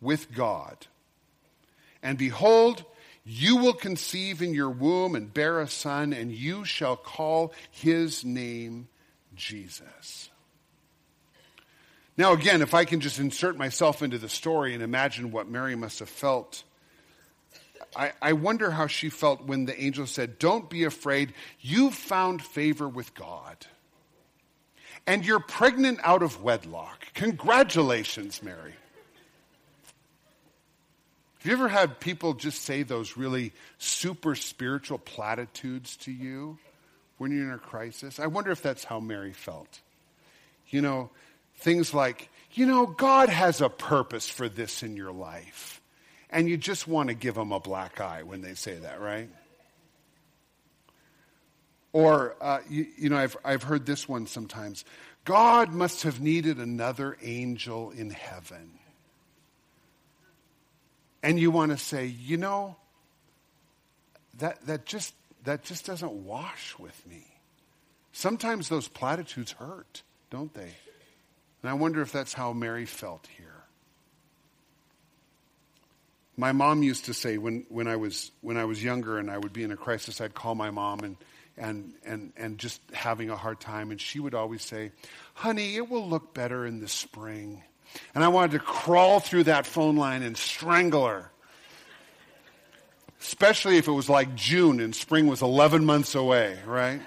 with 0.00 0.32
God. 0.32 0.86
And 2.02 2.16
behold, 2.16 2.84
you 3.24 3.56
will 3.56 3.74
conceive 3.74 4.40
in 4.40 4.54
your 4.54 4.70
womb 4.70 5.14
and 5.14 5.32
bear 5.32 5.60
a 5.60 5.68
son, 5.68 6.12
and 6.12 6.32
you 6.32 6.64
shall 6.64 6.96
call 6.96 7.52
his 7.70 8.24
name 8.24 8.88
Jesus. 9.34 10.30
Now, 12.16 12.32
again, 12.32 12.60
if 12.60 12.74
I 12.74 12.84
can 12.84 13.00
just 13.00 13.18
insert 13.18 13.56
myself 13.56 14.02
into 14.02 14.18
the 14.18 14.28
story 14.28 14.74
and 14.74 14.82
imagine 14.82 15.32
what 15.32 15.48
Mary 15.48 15.74
must 15.74 16.00
have 16.00 16.08
felt, 16.08 16.64
I, 17.96 18.12
I 18.20 18.32
wonder 18.34 18.70
how 18.70 18.86
she 18.86 19.08
felt 19.08 19.44
when 19.44 19.64
the 19.64 19.80
angel 19.82 20.06
said, 20.06 20.38
Don't 20.38 20.68
be 20.68 20.84
afraid, 20.84 21.34
you've 21.60 21.94
found 21.94 22.42
favor 22.42 22.88
with 22.88 23.14
God. 23.14 23.56
And 25.06 25.24
you're 25.24 25.40
pregnant 25.40 25.98
out 26.02 26.22
of 26.22 26.42
wedlock. 26.42 27.06
Congratulations, 27.14 28.42
Mary. 28.42 28.74
Have 31.38 31.46
you 31.46 31.52
ever 31.52 31.68
had 31.68 32.00
people 32.00 32.34
just 32.34 32.62
say 32.62 32.82
those 32.82 33.16
really 33.16 33.52
super 33.78 34.34
spiritual 34.34 34.98
platitudes 34.98 35.96
to 35.98 36.12
you 36.12 36.58
when 37.16 37.32
you're 37.32 37.44
in 37.44 37.54
a 37.54 37.58
crisis? 37.58 38.20
I 38.20 38.26
wonder 38.26 38.50
if 38.50 38.62
that's 38.62 38.84
how 38.84 39.00
Mary 39.00 39.32
felt. 39.32 39.80
You 40.68 40.82
know, 40.82 41.08
things 41.56 41.94
like, 41.94 42.28
you 42.52 42.66
know, 42.66 42.86
God 42.86 43.30
has 43.30 43.62
a 43.62 43.70
purpose 43.70 44.28
for 44.28 44.50
this 44.50 44.82
in 44.82 44.96
your 44.96 45.12
life. 45.12 45.79
And 46.30 46.48
you 46.48 46.56
just 46.56 46.86
want 46.86 47.08
to 47.08 47.14
give 47.14 47.34
them 47.34 47.52
a 47.52 47.60
black 47.60 48.00
eye 48.00 48.22
when 48.22 48.40
they 48.40 48.54
say 48.54 48.76
that, 48.76 49.00
right? 49.00 49.28
Or, 51.92 52.36
uh, 52.40 52.60
you, 52.68 52.86
you 52.96 53.08
know, 53.10 53.16
I've, 53.16 53.36
I've 53.44 53.64
heard 53.64 53.84
this 53.84 54.08
one 54.08 54.26
sometimes 54.26 54.84
God 55.24 55.72
must 55.72 56.04
have 56.04 56.20
needed 56.20 56.58
another 56.58 57.16
angel 57.20 57.90
in 57.90 58.10
heaven 58.10 58.80
and 61.22 61.38
you 61.38 61.50
want 61.50 61.72
to 61.72 61.78
say, 61.78 62.06
you 62.06 62.36
know, 62.36 62.76
that, 64.38 64.64
that, 64.66 64.86
just, 64.86 65.14
that 65.44 65.64
just 65.64 65.84
doesn't 65.84 66.12
wash 66.12 66.78
with 66.78 67.06
me. 67.06 67.26
Sometimes 68.12 68.68
those 68.68 68.88
platitudes 68.88 69.52
hurt, 69.52 70.02
don't 70.30 70.52
they? 70.54 70.72
And 71.62 71.70
I 71.70 71.74
wonder 71.74 72.00
if 72.00 72.10
that's 72.10 72.32
how 72.32 72.52
Mary 72.52 72.86
felt 72.86 73.28
here. 73.36 73.49
My 76.40 76.52
mom 76.52 76.82
used 76.82 77.04
to 77.04 77.14
say 77.14 77.36
when, 77.36 77.66
when, 77.68 77.86
I 77.86 77.96
was, 77.96 78.32
when 78.40 78.56
I 78.56 78.64
was 78.64 78.82
younger 78.82 79.18
and 79.18 79.30
I 79.30 79.36
would 79.36 79.52
be 79.52 79.62
in 79.62 79.72
a 79.72 79.76
crisis, 79.76 80.22
I'd 80.22 80.32
call 80.32 80.54
my 80.54 80.70
mom 80.70 81.00
and, 81.00 81.16
and, 81.58 81.92
and, 82.02 82.32
and 82.34 82.56
just 82.56 82.80
having 82.94 83.28
a 83.28 83.36
hard 83.36 83.60
time. 83.60 83.90
And 83.90 84.00
she 84.00 84.20
would 84.20 84.34
always 84.34 84.62
say, 84.62 84.92
Honey, 85.34 85.76
it 85.76 85.90
will 85.90 86.08
look 86.08 86.32
better 86.32 86.64
in 86.64 86.80
the 86.80 86.88
spring. 86.88 87.62
And 88.14 88.24
I 88.24 88.28
wanted 88.28 88.52
to 88.52 88.60
crawl 88.60 89.20
through 89.20 89.44
that 89.44 89.66
phone 89.66 89.96
line 89.96 90.22
and 90.22 90.34
strangle 90.34 91.06
her. 91.06 91.30
Especially 93.20 93.76
if 93.76 93.86
it 93.86 93.92
was 93.92 94.08
like 94.08 94.34
June 94.34 94.80
and 94.80 94.94
spring 94.94 95.26
was 95.26 95.42
11 95.42 95.84
months 95.84 96.14
away, 96.14 96.58
right? 96.64 97.02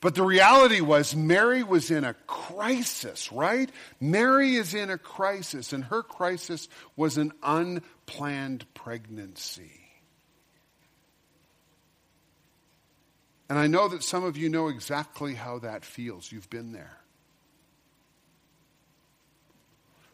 But 0.00 0.14
the 0.14 0.22
reality 0.22 0.80
was, 0.80 1.16
Mary 1.16 1.62
was 1.62 1.90
in 1.90 2.04
a 2.04 2.14
crisis, 2.26 3.32
right? 3.32 3.70
Mary 3.98 4.56
is 4.56 4.74
in 4.74 4.90
a 4.90 4.98
crisis, 4.98 5.72
and 5.72 5.84
her 5.84 6.02
crisis 6.02 6.68
was 6.96 7.16
an 7.16 7.32
unplanned 7.42 8.66
pregnancy. 8.74 9.80
And 13.48 13.58
I 13.58 13.68
know 13.68 13.88
that 13.88 14.02
some 14.02 14.24
of 14.24 14.36
you 14.36 14.48
know 14.48 14.68
exactly 14.68 15.34
how 15.34 15.60
that 15.60 15.84
feels. 15.84 16.30
You've 16.30 16.50
been 16.50 16.72
there. 16.72 16.98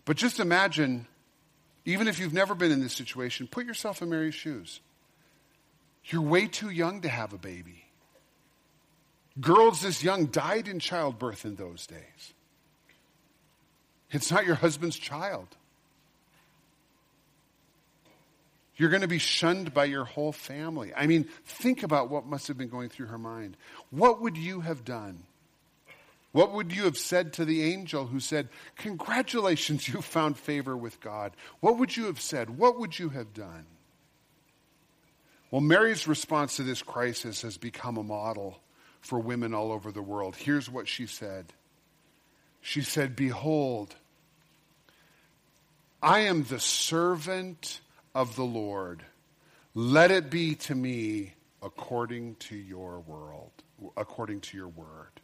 But 0.04 0.16
just 0.16 0.38
imagine, 0.38 1.06
even 1.84 2.08
if 2.08 2.18
you've 2.18 2.32
never 2.32 2.54
been 2.54 2.72
in 2.72 2.80
this 2.80 2.92
situation, 2.92 3.46
put 3.46 3.64
yourself 3.66 4.02
in 4.02 4.10
Mary's 4.10 4.34
shoes. 4.34 4.80
You're 6.04 6.22
way 6.22 6.46
too 6.46 6.70
young 6.70 7.00
to 7.02 7.08
have 7.08 7.32
a 7.32 7.38
baby. 7.38 7.81
Girls 9.40 9.80
this 9.80 10.02
young 10.02 10.26
died 10.26 10.68
in 10.68 10.78
childbirth 10.78 11.44
in 11.44 11.56
those 11.56 11.86
days. 11.86 12.34
It's 14.10 14.30
not 14.30 14.44
your 14.44 14.56
husband's 14.56 14.98
child. 14.98 15.48
You're 18.76 18.90
going 18.90 19.02
to 19.02 19.08
be 19.08 19.18
shunned 19.18 19.72
by 19.72 19.84
your 19.86 20.04
whole 20.04 20.32
family. 20.32 20.92
I 20.94 21.06
mean, 21.06 21.28
think 21.44 21.82
about 21.82 22.10
what 22.10 22.26
must 22.26 22.48
have 22.48 22.58
been 22.58 22.68
going 22.68 22.88
through 22.88 23.06
her 23.06 23.18
mind. 23.18 23.56
What 23.90 24.20
would 24.20 24.36
you 24.36 24.60
have 24.60 24.84
done? 24.84 25.24
What 26.32 26.52
would 26.52 26.74
you 26.74 26.84
have 26.84 26.96
said 26.96 27.34
to 27.34 27.44
the 27.44 27.62
angel 27.62 28.06
who 28.06 28.18
said, 28.18 28.48
Congratulations, 28.76 29.86
you 29.86 30.00
found 30.00 30.38
favor 30.38 30.76
with 30.76 31.00
God? 31.00 31.32
What 31.60 31.78
would 31.78 31.96
you 31.96 32.06
have 32.06 32.20
said? 32.20 32.58
What 32.58 32.78
would 32.80 32.98
you 32.98 33.10
have 33.10 33.34
done? 33.34 33.66
Well, 35.50 35.60
Mary's 35.60 36.08
response 36.08 36.56
to 36.56 36.62
this 36.62 36.82
crisis 36.82 37.42
has 37.42 37.58
become 37.58 37.98
a 37.98 38.02
model 38.02 38.61
for 39.02 39.18
women 39.18 39.52
all 39.52 39.72
over 39.72 39.92
the 39.92 40.00
world. 40.00 40.36
Here's 40.36 40.70
what 40.70 40.88
she 40.88 41.06
said 41.06 41.52
She 42.60 42.80
said, 42.80 43.14
Behold, 43.14 43.94
I 46.02 46.20
am 46.20 46.44
the 46.44 46.60
servant 46.60 47.80
of 48.14 48.36
the 48.36 48.44
Lord. 48.44 49.04
Let 49.74 50.10
it 50.10 50.30
be 50.30 50.54
to 50.54 50.74
me 50.74 51.34
according 51.62 52.36
to 52.36 52.56
your 52.56 53.00
world, 53.00 53.52
according 53.96 54.40
to 54.40 54.56
your 54.56 54.68
word. 54.68 55.20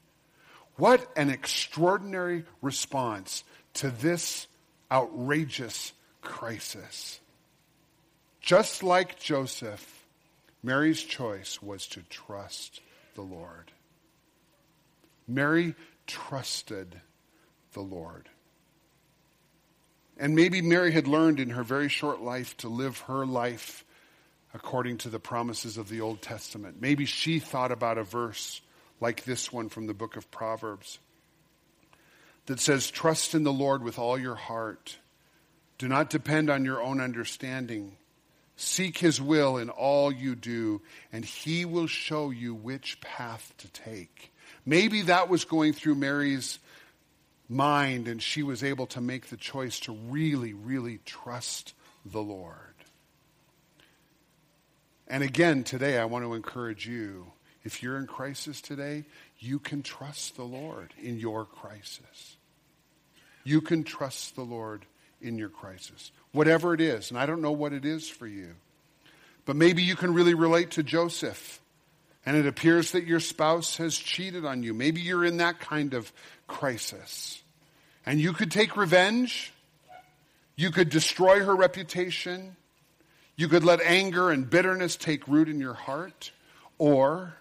What 0.76 1.06
an 1.16 1.28
extraordinary 1.28 2.44
response 2.62 3.42
to 3.74 3.90
this 3.90 4.46
outrageous 4.90 5.92
crisis. 6.22 7.20
Just 8.40 8.82
like 8.82 9.18
Joseph, 9.18 10.06
Mary's 10.62 11.02
choice 11.02 11.60
was 11.60 11.86
to 11.88 12.00
trust 12.02 12.80
the 13.14 13.22
Lord. 13.22 13.72
Mary 15.26 15.74
trusted 16.06 17.00
the 17.72 17.80
Lord. 17.80 18.28
And 20.16 20.34
maybe 20.34 20.62
Mary 20.62 20.92
had 20.92 21.06
learned 21.06 21.38
in 21.38 21.50
her 21.50 21.62
very 21.62 21.88
short 21.88 22.20
life 22.20 22.56
to 22.58 22.68
live 22.68 23.00
her 23.02 23.24
life 23.24 23.84
according 24.54 24.98
to 24.98 25.08
the 25.08 25.20
promises 25.20 25.76
of 25.76 25.88
the 25.88 26.00
Old 26.00 26.22
Testament. 26.22 26.80
Maybe 26.80 27.04
she 27.04 27.38
thought 27.38 27.70
about 27.70 27.98
a 27.98 28.02
verse 28.02 28.60
like 29.00 29.24
this 29.24 29.52
one 29.52 29.68
from 29.68 29.86
the 29.86 29.94
book 29.94 30.16
of 30.16 30.30
Proverbs 30.30 30.98
that 32.46 32.58
says, 32.58 32.90
Trust 32.90 33.34
in 33.34 33.44
the 33.44 33.52
Lord 33.52 33.82
with 33.82 33.98
all 33.98 34.18
your 34.18 34.34
heart. 34.34 34.98
Do 35.76 35.86
not 35.86 36.10
depend 36.10 36.50
on 36.50 36.64
your 36.64 36.82
own 36.82 37.00
understanding. 37.00 37.96
Seek 38.60 38.98
his 38.98 39.20
will 39.20 39.56
in 39.56 39.70
all 39.70 40.10
you 40.10 40.34
do, 40.34 40.82
and 41.12 41.24
he 41.24 41.64
will 41.64 41.86
show 41.86 42.30
you 42.30 42.56
which 42.56 43.00
path 43.00 43.54
to 43.58 43.68
take. 43.68 44.32
Maybe 44.66 45.02
that 45.02 45.28
was 45.28 45.44
going 45.44 45.74
through 45.74 45.94
Mary's 45.94 46.58
mind, 47.48 48.08
and 48.08 48.20
she 48.20 48.42
was 48.42 48.64
able 48.64 48.86
to 48.88 49.00
make 49.00 49.28
the 49.28 49.36
choice 49.36 49.78
to 49.80 49.92
really, 49.92 50.54
really 50.54 50.98
trust 51.04 51.72
the 52.04 52.20
Lord. 52.20 52.56
And 55.06 55.22
again, 55.22 55.62
today, 55.62 55.96
I 55.96 56.06
want 56.06 56.24
to 56.24 56.34
encourage 56.34 56.84
you 56.84 57.30
if 57.62 57.80
you're 57.80 57.96
in 57.96 58.08
crisis 58.08 58.60
today, 58.60 59.04
you 59.38 59.60
can 59.60 59.82
trust 59.82 60.34
the 60.34 60.42
Lord 60.42 60.92
in 61.00 61.20
your 61.20 61.44
crisis. 61.44 62.36
You 63.44 63.60
can 63.60 63.84
trust 63.84 64.34
the 64.34 64.42
Lord 64.42 64.84
in 65.20 65.38
your 65.38 65.48
crisis, 65.48 66.12
whatever 66.32 66.74
it 66.74 66.80
is. 66.80 67.10
And 67.10 67.18
I 67.18 67.26
don't 67.26 67.42
know 67.42 67.52
what 67.52 67.72
it 67.72 67.84
is 67.84 68.08
for 68.08 68.26
you. 68.26 68.54
But 69.44 69.56
maybe 69.56 69.82
you 69.82 69.96
can 69.96 70.12
really 70.14 70.34
relate 70.34 70.72
to 70.72 70.82
Joseph. 70.82 71.60
And 72.26 72.36
it 72.36 72.46
appears 72.46 72.92
that 72.92 73.06
your 73.06 73.20
spouse 73.20 73.78
has 73.78 73.96
cheated 73.96 74.44
on 74.44 74.62
you. 74.62 74.74
Maybe 74.74 75.00
you're 75.00 75.24
in 75.24 75.38
that 75.38 75.60
kind 75.60 75.94
of 75.94 76.12
crisis. 76.46 77.42
And 78.04 78.20
you 78.20 78.32
could 78.32 78.50
take 78.50 78.76
revenge. 78.76 79.52
You 80.56 80.70
could 80.70 80.90
destroy 80.90 81.42
her 81.42 81.56
reputation. 81.56 82.56
You 83.36 83.48
could 83.48 83.64
let 83.64 83.80
anger 83.80 84.30
and 84.30 84.48
bitterness 84.48 84.96
take 84.96 85.26
root 85.26 85.48
in 85.48 85.60
your 85.60 85.74
heart. 85.74 86.32
Or 86.76 87.34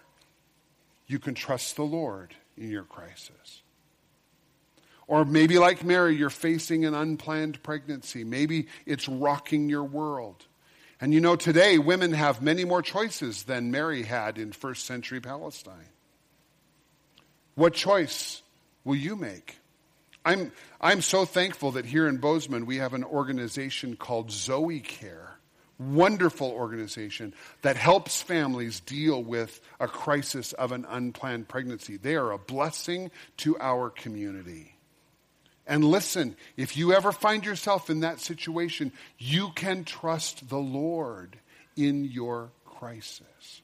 you 1.06 1.18
can 1.18 1.34
trust 1.34 1.76
the 1.76 1.82
Lord 1.82 2.34
in 2.56 2.70
your 2.70 2.84
crisis. 2.84 3.62
Or 5.08 5.24
maybe, 5.24 5.58
like 5.58 5.82
Mary, 5.82 6.14
you're 6.14 6.28
facing 6.30 6.84
an 6.84 6.94
unplanned 6.94 7.62
pregnancy. 7.62 8.24
Maybe 8.24 8.68
it's 8.84 9.08
rocking 9.08 9.70
your 9.70 9.84
world. 9.84 10.46
And 11.00 11.14
you 11.14 11.20
know, 11.20 11.34
today 11.34 11.78
women 11.78 12.12
have 12.12 12.42
many 12.42 12.64
more 12.64 12.82
choices 12.82 13.44
than 13.44 13.70
Mary 13.70 14.02
had 14.02 14.36
in 14.36 14.52
first 14.52 14.84
century 14.84 15.20
Palestine. 15.20 15.88
What 17.54 17.72
choice 17.72 18.42
will 18.84 18.96
you 18.96 19.16
make? 19.16 19.58
I'm, 20.24 20.52
I'm 20.80 21.00
so 21.00 21.24
thankful 21.24 21.72
that 21.72 21.86
here 21.86 22.06
in 22.06 22.18
Bozeman 22.18 22.66
we 22.66 22.76
have 22.76 22.94
an 22.94 23.04
organization 23.04 23.96
called 23.96 24.30
Zoe 24.30 24.80
Care. 24.80 25.38
Wonderful 25.78 26.50
organization 26.50 27.32
that 27.62 27.76
helps 27.76 28.20
families 28.20 28.80
deal 28.80 29.22
with 29.22 29.60
a 29.78 29.86
crisis 29.86 30.52
of 30.54 30.72
an 30.72 30.84
unplanned 30.88 31.48
pregnancy. 31.48 31.96
They 31.96 32.16
are 32.16 32.32
a 32.32 32.38
blessing 32.38 33.12
to 33.38 33.56
our 33.60 33.88
community. 33.88 34.77
And 35.68 35.84
listen, 35.84 36.34
if 36.56 36.78
you 36.78 36.94
ever 36.94 37.12
find 37.12 37.44
yourself 37.44 37.90
in 37.90 38.00
that 38.00 38.20
situation, 38.20 38.90
you 39.18 39.50
can 39.54 39.84
trust 39.84 40.48
the 40.48 40.58
Lord 40.58 41.36
in 41.76 42.06
your 42.06 42.50
crisis. 42.64 43.60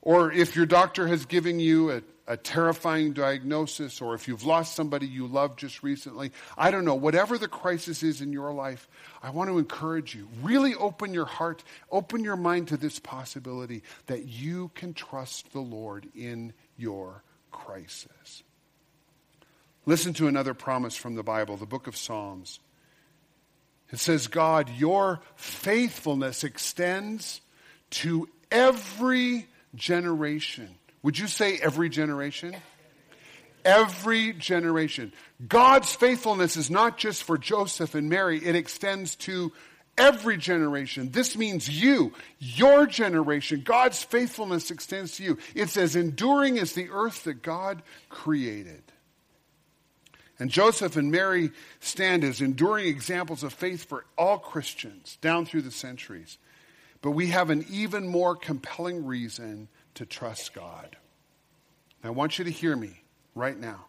Or 0.00 0.30
if 0.30 0.54
your 0.54 0.66
doctor 0.66 1.08
has 1.08 1.26
given 1.26 1.58
you 1.58 1.90
a, 1.90 2.02
a, 2.28 2.36
terrifying 2.36 3.12
diagnosis, 3.12 4.00
or 4.00 4.14
if 4.14 4.28
you've 4.28 4.44
lost 4.44 4.76
somebody 4.76 5.08
you 5.08 5.26
loved 5.26 5.58
just 5.58 5.82
recently, 5.82 6.30
I 6.56 6.70
don't 6.70 6.84
know, 6.84 6.94
whatever 6.94 7.36
the 7.36 7.48
crisis 7.48 8.04
is 8.04 8.20
in 8.20 8.32
your 8.32 8.52
life, 8.52 8.86
I 9.20 9.30
want 9.30 9.50
to 9.50 9.58
encourage 9.58 10.14
you. 10.14 10.28
Really 10.42 10.76
open 10.76 11.12
your 11.12 11.24
heart, 11.24 11.64
open 11.90 12.22
your 12.22 12.36
mind 12.36 12.68
to 12.68 12.76
this 12.76 13.00
possibility 13.00 13.82
that 14.06 14.28
you 14.28 14.70
can 14.74 14.94
trust 14.94 15.52
the 15.52 15.60
Lord 15.60 16.06
in 16.14 16.52
your 16.76 17.24
crisis. 17.50 18.43
Listen 19.86 20.14
to 20.14 20.28
another 20.28 20.54
promise 20.54 20.96
from 20.96 21.14
the 21.14 21.22
Bible, 21.22 21.56
the 21.56 21.66
book 21.66 21.86
of 21.86 21.96
Psalms. 21.96 22.60
It 23.90 23.98
says, 23.98 24.26
God, 24.26 24.70
your 24.70 25.20
faithfulness 25.36 26.42
extends 26.42 27.40
to 27.90 28.28
every 28.50 29.46
generation. 29.74 30.74
Would 31.02 31.18
you 31.18 31.26
say 31.26 31.58
every 31.58 31.90
generation? 31.90 32.56
Every 33.64 34.32
generation. 34.32 35.12
God's 35.46 35.94
faithfulness 35.94 36.56
is 36.56 36.70
not 36.70 36.96
just 36.96 37.22
for 37.22 37.36
Joseph 37.36 37.94
and 37.94 38.08
Mary, 38.08 38.44
it 38.44 38.56
extends 38.56 39.14
to 39.16 39.52
every 39.96 40.38
generation. 40.38 41.10
This 41.10 41.36
means 41.36 41.68
you, 41.68 42.12
your 42.38 42.86
generation. 42.86 43.62
God's 43.64 44.02
faithfulness 44.02 44.70
extends 44.70 45.16
to 45.16 45.24
you. 45.24 45.38
It's 45.54 45.76
as 45.76 45.94
enduring 45.94 46.58
as 46.58 46.72
the 46.72 46.88
earth 46.90 47.24
that 47.24 47.42
God 47.42 47.82
created. 48.08 48.82
And 50.38 50.50
Joseph 50.50 50.96
and 50.96 51.10
Mary 51.10 51.50
stand 51.80 52.24
as 52.24 52.40
enduring 52.40 52.86
examples 52.86 53.44
of 53.44 53.52
faith 53.52 53.84
for 53.84 54.04
all 54.18 54.38
Christians 54.38 55.16
down 55.20 55.46
through 55.46 55.62
the 55.62 55.70
centuries. 55.70 56.38
But 57.02 57.12
we 57.12 57.28
have 57.28 57.50
an 57.50 57.64
even 57.70 58.08
more 58.08 58.34
compelling 58.34 59.04
reason 59.04 59.68
to 59.94 60.06
trust 60.06 60.54
God. 60.54 60.96
I 62.02 62.10
want 62.10 62.38
you 62.38 62.44
to 62.44 62.50
hear 62.50 62.76
me 62.76 63.02
right 63.34 63.58
now. 63.58 63.86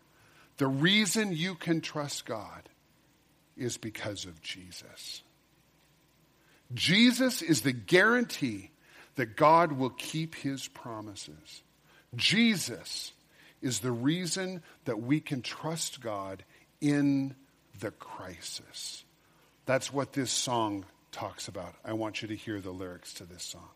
The 0.57 0.67
reason 0.67 1.33
you 1.33 1.55
can 1.55 1.81
trust 1.81 2.25
God 2.25 2.69
is 3.57 3.77
because 3.77 4.25
of 4.25 4.41
Jesus. 4.41 5.23
Jesus 6.73 7.41
is 7.41 7.61
the 7.61 7.73
guarantee 7.73 8.71
that 9.15 9.35
God 9.35 9.73
will 9.73 9.89
keep 9.89 10.35
his 10.35 10.67
promises. 10.67 11.63
Jesus 12.15 13.11
is 13.65 13.79
the 13.79 13.91
reason 13.91 14.61
that 14.85 15.01
we 15.01 15.19
can 15.19 15.41
trust 15.41 15.99
God 15.99 16.43
in 16.79 17.33
the 17.79 17.89
crisis. 17.89 19.03
That's 19.65 19.91
what 19.91 20.13
this 20.13 20.29
song 20.29 20.85
talks 21.11 21.47
about. 21.47 21.73
I 21.83 21.93
want 21.93 22.21
you 22.21 22.27
to 22.27 22.35
hear 22.35 22.61
the 22.61 22.69
lyrics 22.69 23.15
to 23.15 23.25
this 23.25 23.41
song. 23.41 23.69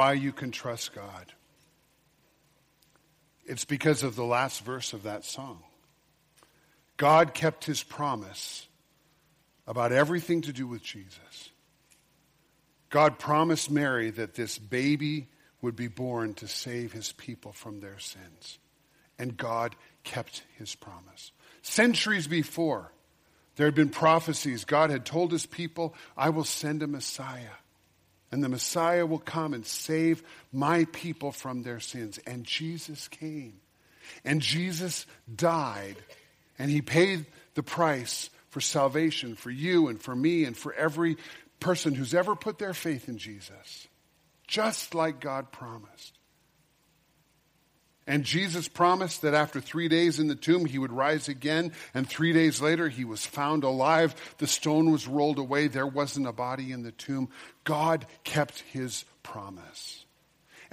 Why 0.00 0.14
you 0.14 0.32
can 0.32 0.50
trust 0.50 0.94
God. 0.94 1.34
It's 3.44 3.66
because 3.66 4.02
of 4.02 4.16
the 4.16 4.24
last 4.24 4.64
verse 4.64 4.94
of 4.94 5.02
that 5.02 5.26
song. 5.26 5.62
God 6.96 7.34
kept 7.34 7.66
his 7.66 7.82
promise 7.82 8.66
about 9.66 9.92
everything 9.92 10.40
to 10.40 10.54
do 10.54 10.66
with 10.66 10.82
Jesus. 10.82 11.50
God 12.88 13.18
promised 13.18 13.70
Mary 13.70 14.08
that 14.12 14.32
this 14.32 14.56
baby 14.56 15.28
would 15.60 15.76
be 15.76 15.88
born 15.88 16.32
to 16.32 16.48
save 16.48 16.94
his 16.94 17.12
people 17.12 17.52
from 17.52 17.80
their 17.80 17.98
sins. 17.98 18.58
And 19.18 19.36
God 19.36 19.76
kept 20.02 20.44
his 20.56 20.74
promise. 20.74 21.30
Centuries 21.60 22.26
before, 22.26 22.90
there 23.56 23.66
had 23.66 23.74
been 23.74 23.90
prophecies. 23.90 24.64
God 24.64 24.88
had 24.88 25.04
told 25.04 25.30
his 25.30 25.44
people, 25.44 25.94
I 26.16 26.30
will 26.30 26.44
send 26.44 26.82
a 26.82 26.86
Messiah. 26.86 27.59
And 28.32 28.44
the 28.44 28.48
Messiah 28.48 29.06
will 29.06 29.18
come 29.18 29.54
and 29.54 29.66
save 29.66 30.22
my 30.52 30.84
people 30.92 31.32
from 31.32 31.62
their 31.62 31.80
sins. 31.80 32.18
And 32.26 32.44
Jesus 32.44 33.08
came. 33.08 33.60
And 34.24 34.40
Jesus 34.40 35.06
died. 35.34 35.96
And 36.58 36.70
he 36.70 36.82
paid 36.82 37.26
the 37.54 37.62
price 37.62 38.30
for 38.50 38.60
salvation 38.60 39.34
for 39.34 39.50
you 39.50 39.88
and 39.88 40.00
for 40.00 40.14
me 40.14 40.44
and 40.44 40.56
for 40.56 40.72
every 40.74 41.16
person 41.58 41.94
who's 41.94 42.14
ever 42.14 42.34
put 42.34 42.58
their 42.58 42.74
faith 42.74 43.08
in 43.08 43.18
Jesus. 43.18 43.88
Just 44.46 44.94
like 44.94 45.20
God 45.20 45.52
promised. 45.52 46.18
And 48.10 48.24
Jesus 48.24 48.66
promised 48.66 49.22
that 49.22 49.34
after 49.34 49.60
three 49.60 49.86
days 49.86 50.18
in 50.18 50.26
the 50.26 50.34
tomb, 50.34 50.64
he 50.64 50.80
would 50.80 50.90
rise 50.90 51.28
again. 51.28 51.70
And 51.94 52.08
three 52.08 52.32
days 52.32 52.60
later, 52.60 52.88
he 52.88 53.04
was 53.04 53.24
found 53.24 53.62
alive. 53.62 54.16
The 54.38 54.48
stone 54.48 54.90
was 54.90 55.06
rolled 55.06 55.38
away. 55.38 55.68
There 55.68 55.86
wasn't 55.86 56.26
a 56.26 56.32
body 56.32 56.72
in 56.72 56.82
the 56.82 56.90
tomb. 56.90 57.28
God 57.62 58.06
kept 58.24 58.64
his 58.72 59.04
promise. 59.22 60.04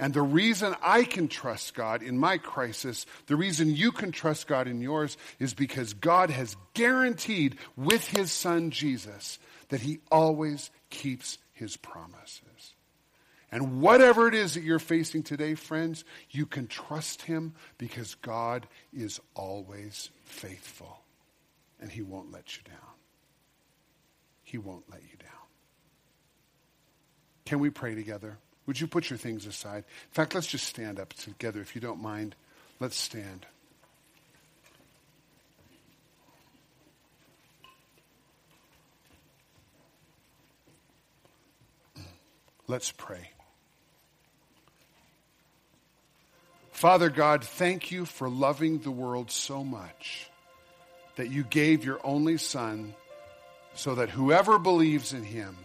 And 0.00 0.12
the 0.12 0.20
reason 0.20 0.74
I 0.82 1.04
can 1.04 1.28
trust 1.28 1.76
God 1.76 2.02
in 2.02 2.18
my 2.18 2.38
crisis, 2.38 3.06
the 3.28 3.36
reason 3.36 3.72
you 3.72 3.92
can 3.92 4.10
trust 4.10 4.48
God 4.48 4.66
in 4.66 4.80
yours, 4.80 5.16
is 5.38 5.54
because 5.54 5.94
God 5.94 6.30
has 6.30 6.56
guaranteed 6.74 7.56
with 7.76 8.04
his 8.08 8.32
son 8.32 8.72
Jesus 8.72 9.38
that 9.68 9.82
he 9.82 10.00
always 10.10 10.72
keeps 10.90 11.38
his 11.52 11.76
promises. 11.76 12.74
And 13.50 13.80
whatever 13.80 14.28
it 14.28 14.34
is 14.34 14.54
that 14.54 14.62
you're 14.62 14.78
facing 14.78 15.22
today, 15.22 15.54
friends, 15.54 16.04
you 16.30 16.44
can 16.44 16.66
trust 16.66 17.22
Him 17.22 17.54
because 17.78 18.14
God 18.16 18.66
is 18.92 19.20
always 19.34 20.10
faithful 20.24 21.00
and 21.80 21.90
He 21.90 22.02
won't 22.02 22.30
let 22.30 22.56
you 22.56 22.62
down. 22.64 22.76
He 24.42 24.58
won't 24.58 24.84
let 24.90 25.02
you 25.02 25.16
down. 25.18 25.28
Can 27.46 27.60
we 27.60 27.70
pray 27.70 27.94
together? 27.94 28.36
Would 28.66 28.78
you 28.78 28.86
put 28.86 29.08
your 29.08 29.18
things 29.18 29.46
aside? 29.46 29.78
In 29.78 30.12
fact, 30.12 30.34
let's 30.34 30.46
just 30.46 30.66
stand 30.66 31.00
up 31.00 31.14
together 31.14 31.60
if 31.62 31.74
you 31.74 31.80
don't 31.80 32.02
mind. 32.02 32.34
Let's 32.80 32.96
stand. 32.96 33.46
Let's 42.66 42.92
pray. 42.92 43.30
Father 46.78 47.10
God, 47.10 47.42
thank 47.42 47.90
you 47.90 48.04
for 48.04 48.28
loving 48.28 48.78
the 48.78 48.92
world 48.92 49.32
so 49.32 49.64
much 49.64 50.30
that 51.16 51.28
you 51.28 51.42
gave 51.42 51.84
your 51.84 51.98
only 52.04 52.36
Son 52.36 52.94
so 53.74 53.96
that 53.96 54.10
whoever 54.10 54.60
believes 54.60 55.12
in 55.12 55.24
him 55.24 55.56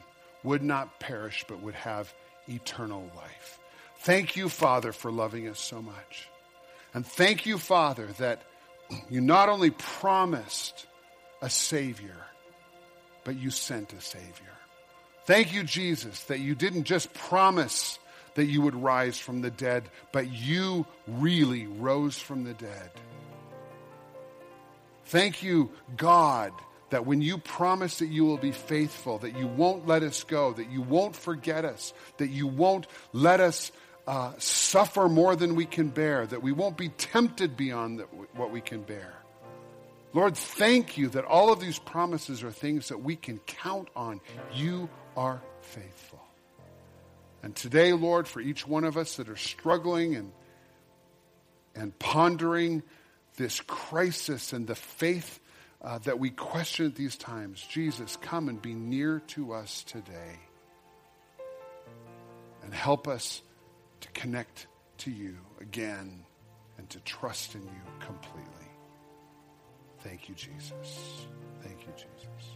would 0.42 0.64
not 0.64 1.00
perish 1.00 1.46
but 1.48 1.62
would 1.62 1.76
have 1.76 2.12
eternal 2.50 3.08
life. 3.16 3.60
Thank 4.00 4.36
you, 4.36 4.50
Father, 4.50 4.92
for 4.92 5.12
loving 5.12 5.48
us 5.48 5.60
so 5.60 5.84
much. 5.84 6.30
And 6.96 7.06
thank 7.06 7.46
you, 7.46 7.60
Father, 7.60 8.08
that 8.18 8.42
you 9.08 9.22
not 9.22 9.50
only 9.50 9.70
promised 9.70 10.88
a 11.44 11.50
Savior, 11.52 12.26
but 13.24 13.36
you 13.36 13.52
sent 13.52 13.94
a 13.94 14.02
Savior. 14.02 14.58
Thank 15.26 15.54
you, 15.54 15.62
Jesus, 15.62 16.24
that 16.24 16.40
you 16.40 16.56
didn't 16.56 16.86
just 16.86 17.14
promise 17.14 18.00
that 18.36 18.46
you 18.46 18.62
would 18.62 18.76
rise 18.76 19.18
from 19.18 19.42
the 19.42 19.52
dead, 19.52 19.90
but 20.12 20.32
you 20.32 20.86
really 21.08 21.68
rose 21.68 22.18
from 22.18 22.44
the 22.44 22.54
dead. 22.54 22.92
Thank 25.06 25.44
you, 25.44 25.72
God, 25.96 26.54
that 26.90 27.06
when 27.06 27.22
you 27.22 27.38
promise 27.38 28.00
that 28.00 28.08
you 28.08 28.26
will 28.26 28.38
be 28.38 28.52
faithful, 28.52 29.20
that 29.20 29.38
you 29.38 29.48
won't 29.48 29.88
let 29.88 30.04
us 30.04 30.24
go, 30.24 30.54
that 30.54 30.70
you 30.70 30.82
won't 30.82 31.16
forget 31.16 31.66
us, 31.66 31.94
that 32.18 32.30
you 32.30 32.48
won't 32.48 32.88
let 33.12 33.40
us 33.40 33.72
uh, 34.08 34.34
suffer 34.38 35.08
more 35.08 35.36
than 35.36 35.56
we 35.56 35.66
can 35.66 35.90
bear, 35.90 36.26
that 36.26 36.42
we 36.42 36.52
won't 36.52 36.78
be 36.78 36.90
tempted 36.90 37.56
beyond 37.56 38.00
the, 38.00 38.04
what 38.36 38.52
we 38.52 38.62
can 38.62 38.82
bear. 38.82 39.14
Lord, 40.14 40.38
thank 40.38 40.98
you 40.98 41.10
that 41.10 41.26
all 41.26 41.52
of 41.52 41.60
these 41.60 41.80
promises 41.80 42.44
are 42.44 42.52
things 42.52 42.90
that 42.90 43.02
we 43.02 43.16
can 43.16 43.40
count 43.48 43.90
on. 43.96 44.22
You 44.54 44.90
are 45.18 45.42
faithful. 45.62 46.23
And 47.44 47.54
today, 47.54 47.92
Lord, 47.92 48.28
for 48.28 48.40
each 48.40 48.66
one 48.66 48.86
of 48.86 48.98
us 48.98 49.18
that 49.18 49.28
are 49.28 49.36
struggling 49.36 50.16
and, 50.16 50.32
and 51.76 51.98
pondering 52.00 52.82
this 53.36 53.60
crisis 53.60 54.54
and 54.54 54.66
the 54.66 54.76
faith 54.76 55.42
uh, 55.82 55.98
that 56.00 56.18
we 56.18 56.30
question 56.30 56.86
at 56.86 56.96
these 56.96 57.18
times, 57.18 57.62
Jesus, 57.62 58.18
come 58.22 58.48
and 58.48 58.62
be 58.62 58.74
near 58.74 59.20
to 59.28 59.54
us 59.54 59.84
today. 59.84 60.40
And 62.64 62.74
help 62.74 63.10
us 63.10 63.42
to 64.00 64.08
connect 64.12 64.68
to 65.00 65.12
you 65.12 65.36
again 65.60 66.24
and 66.78 66.90
to 66.92 67.00
trust 67.02 67.56
in 67.56 67.64
you 67.64 67.82
completely. 68.00 68.48
Thank 70.00 70.30
you, 70.30 70.36
Jesus. 70.36 71.28
Thank 71.62 71.82
you, 71.82 71.94
Jesus. 71.98 72.53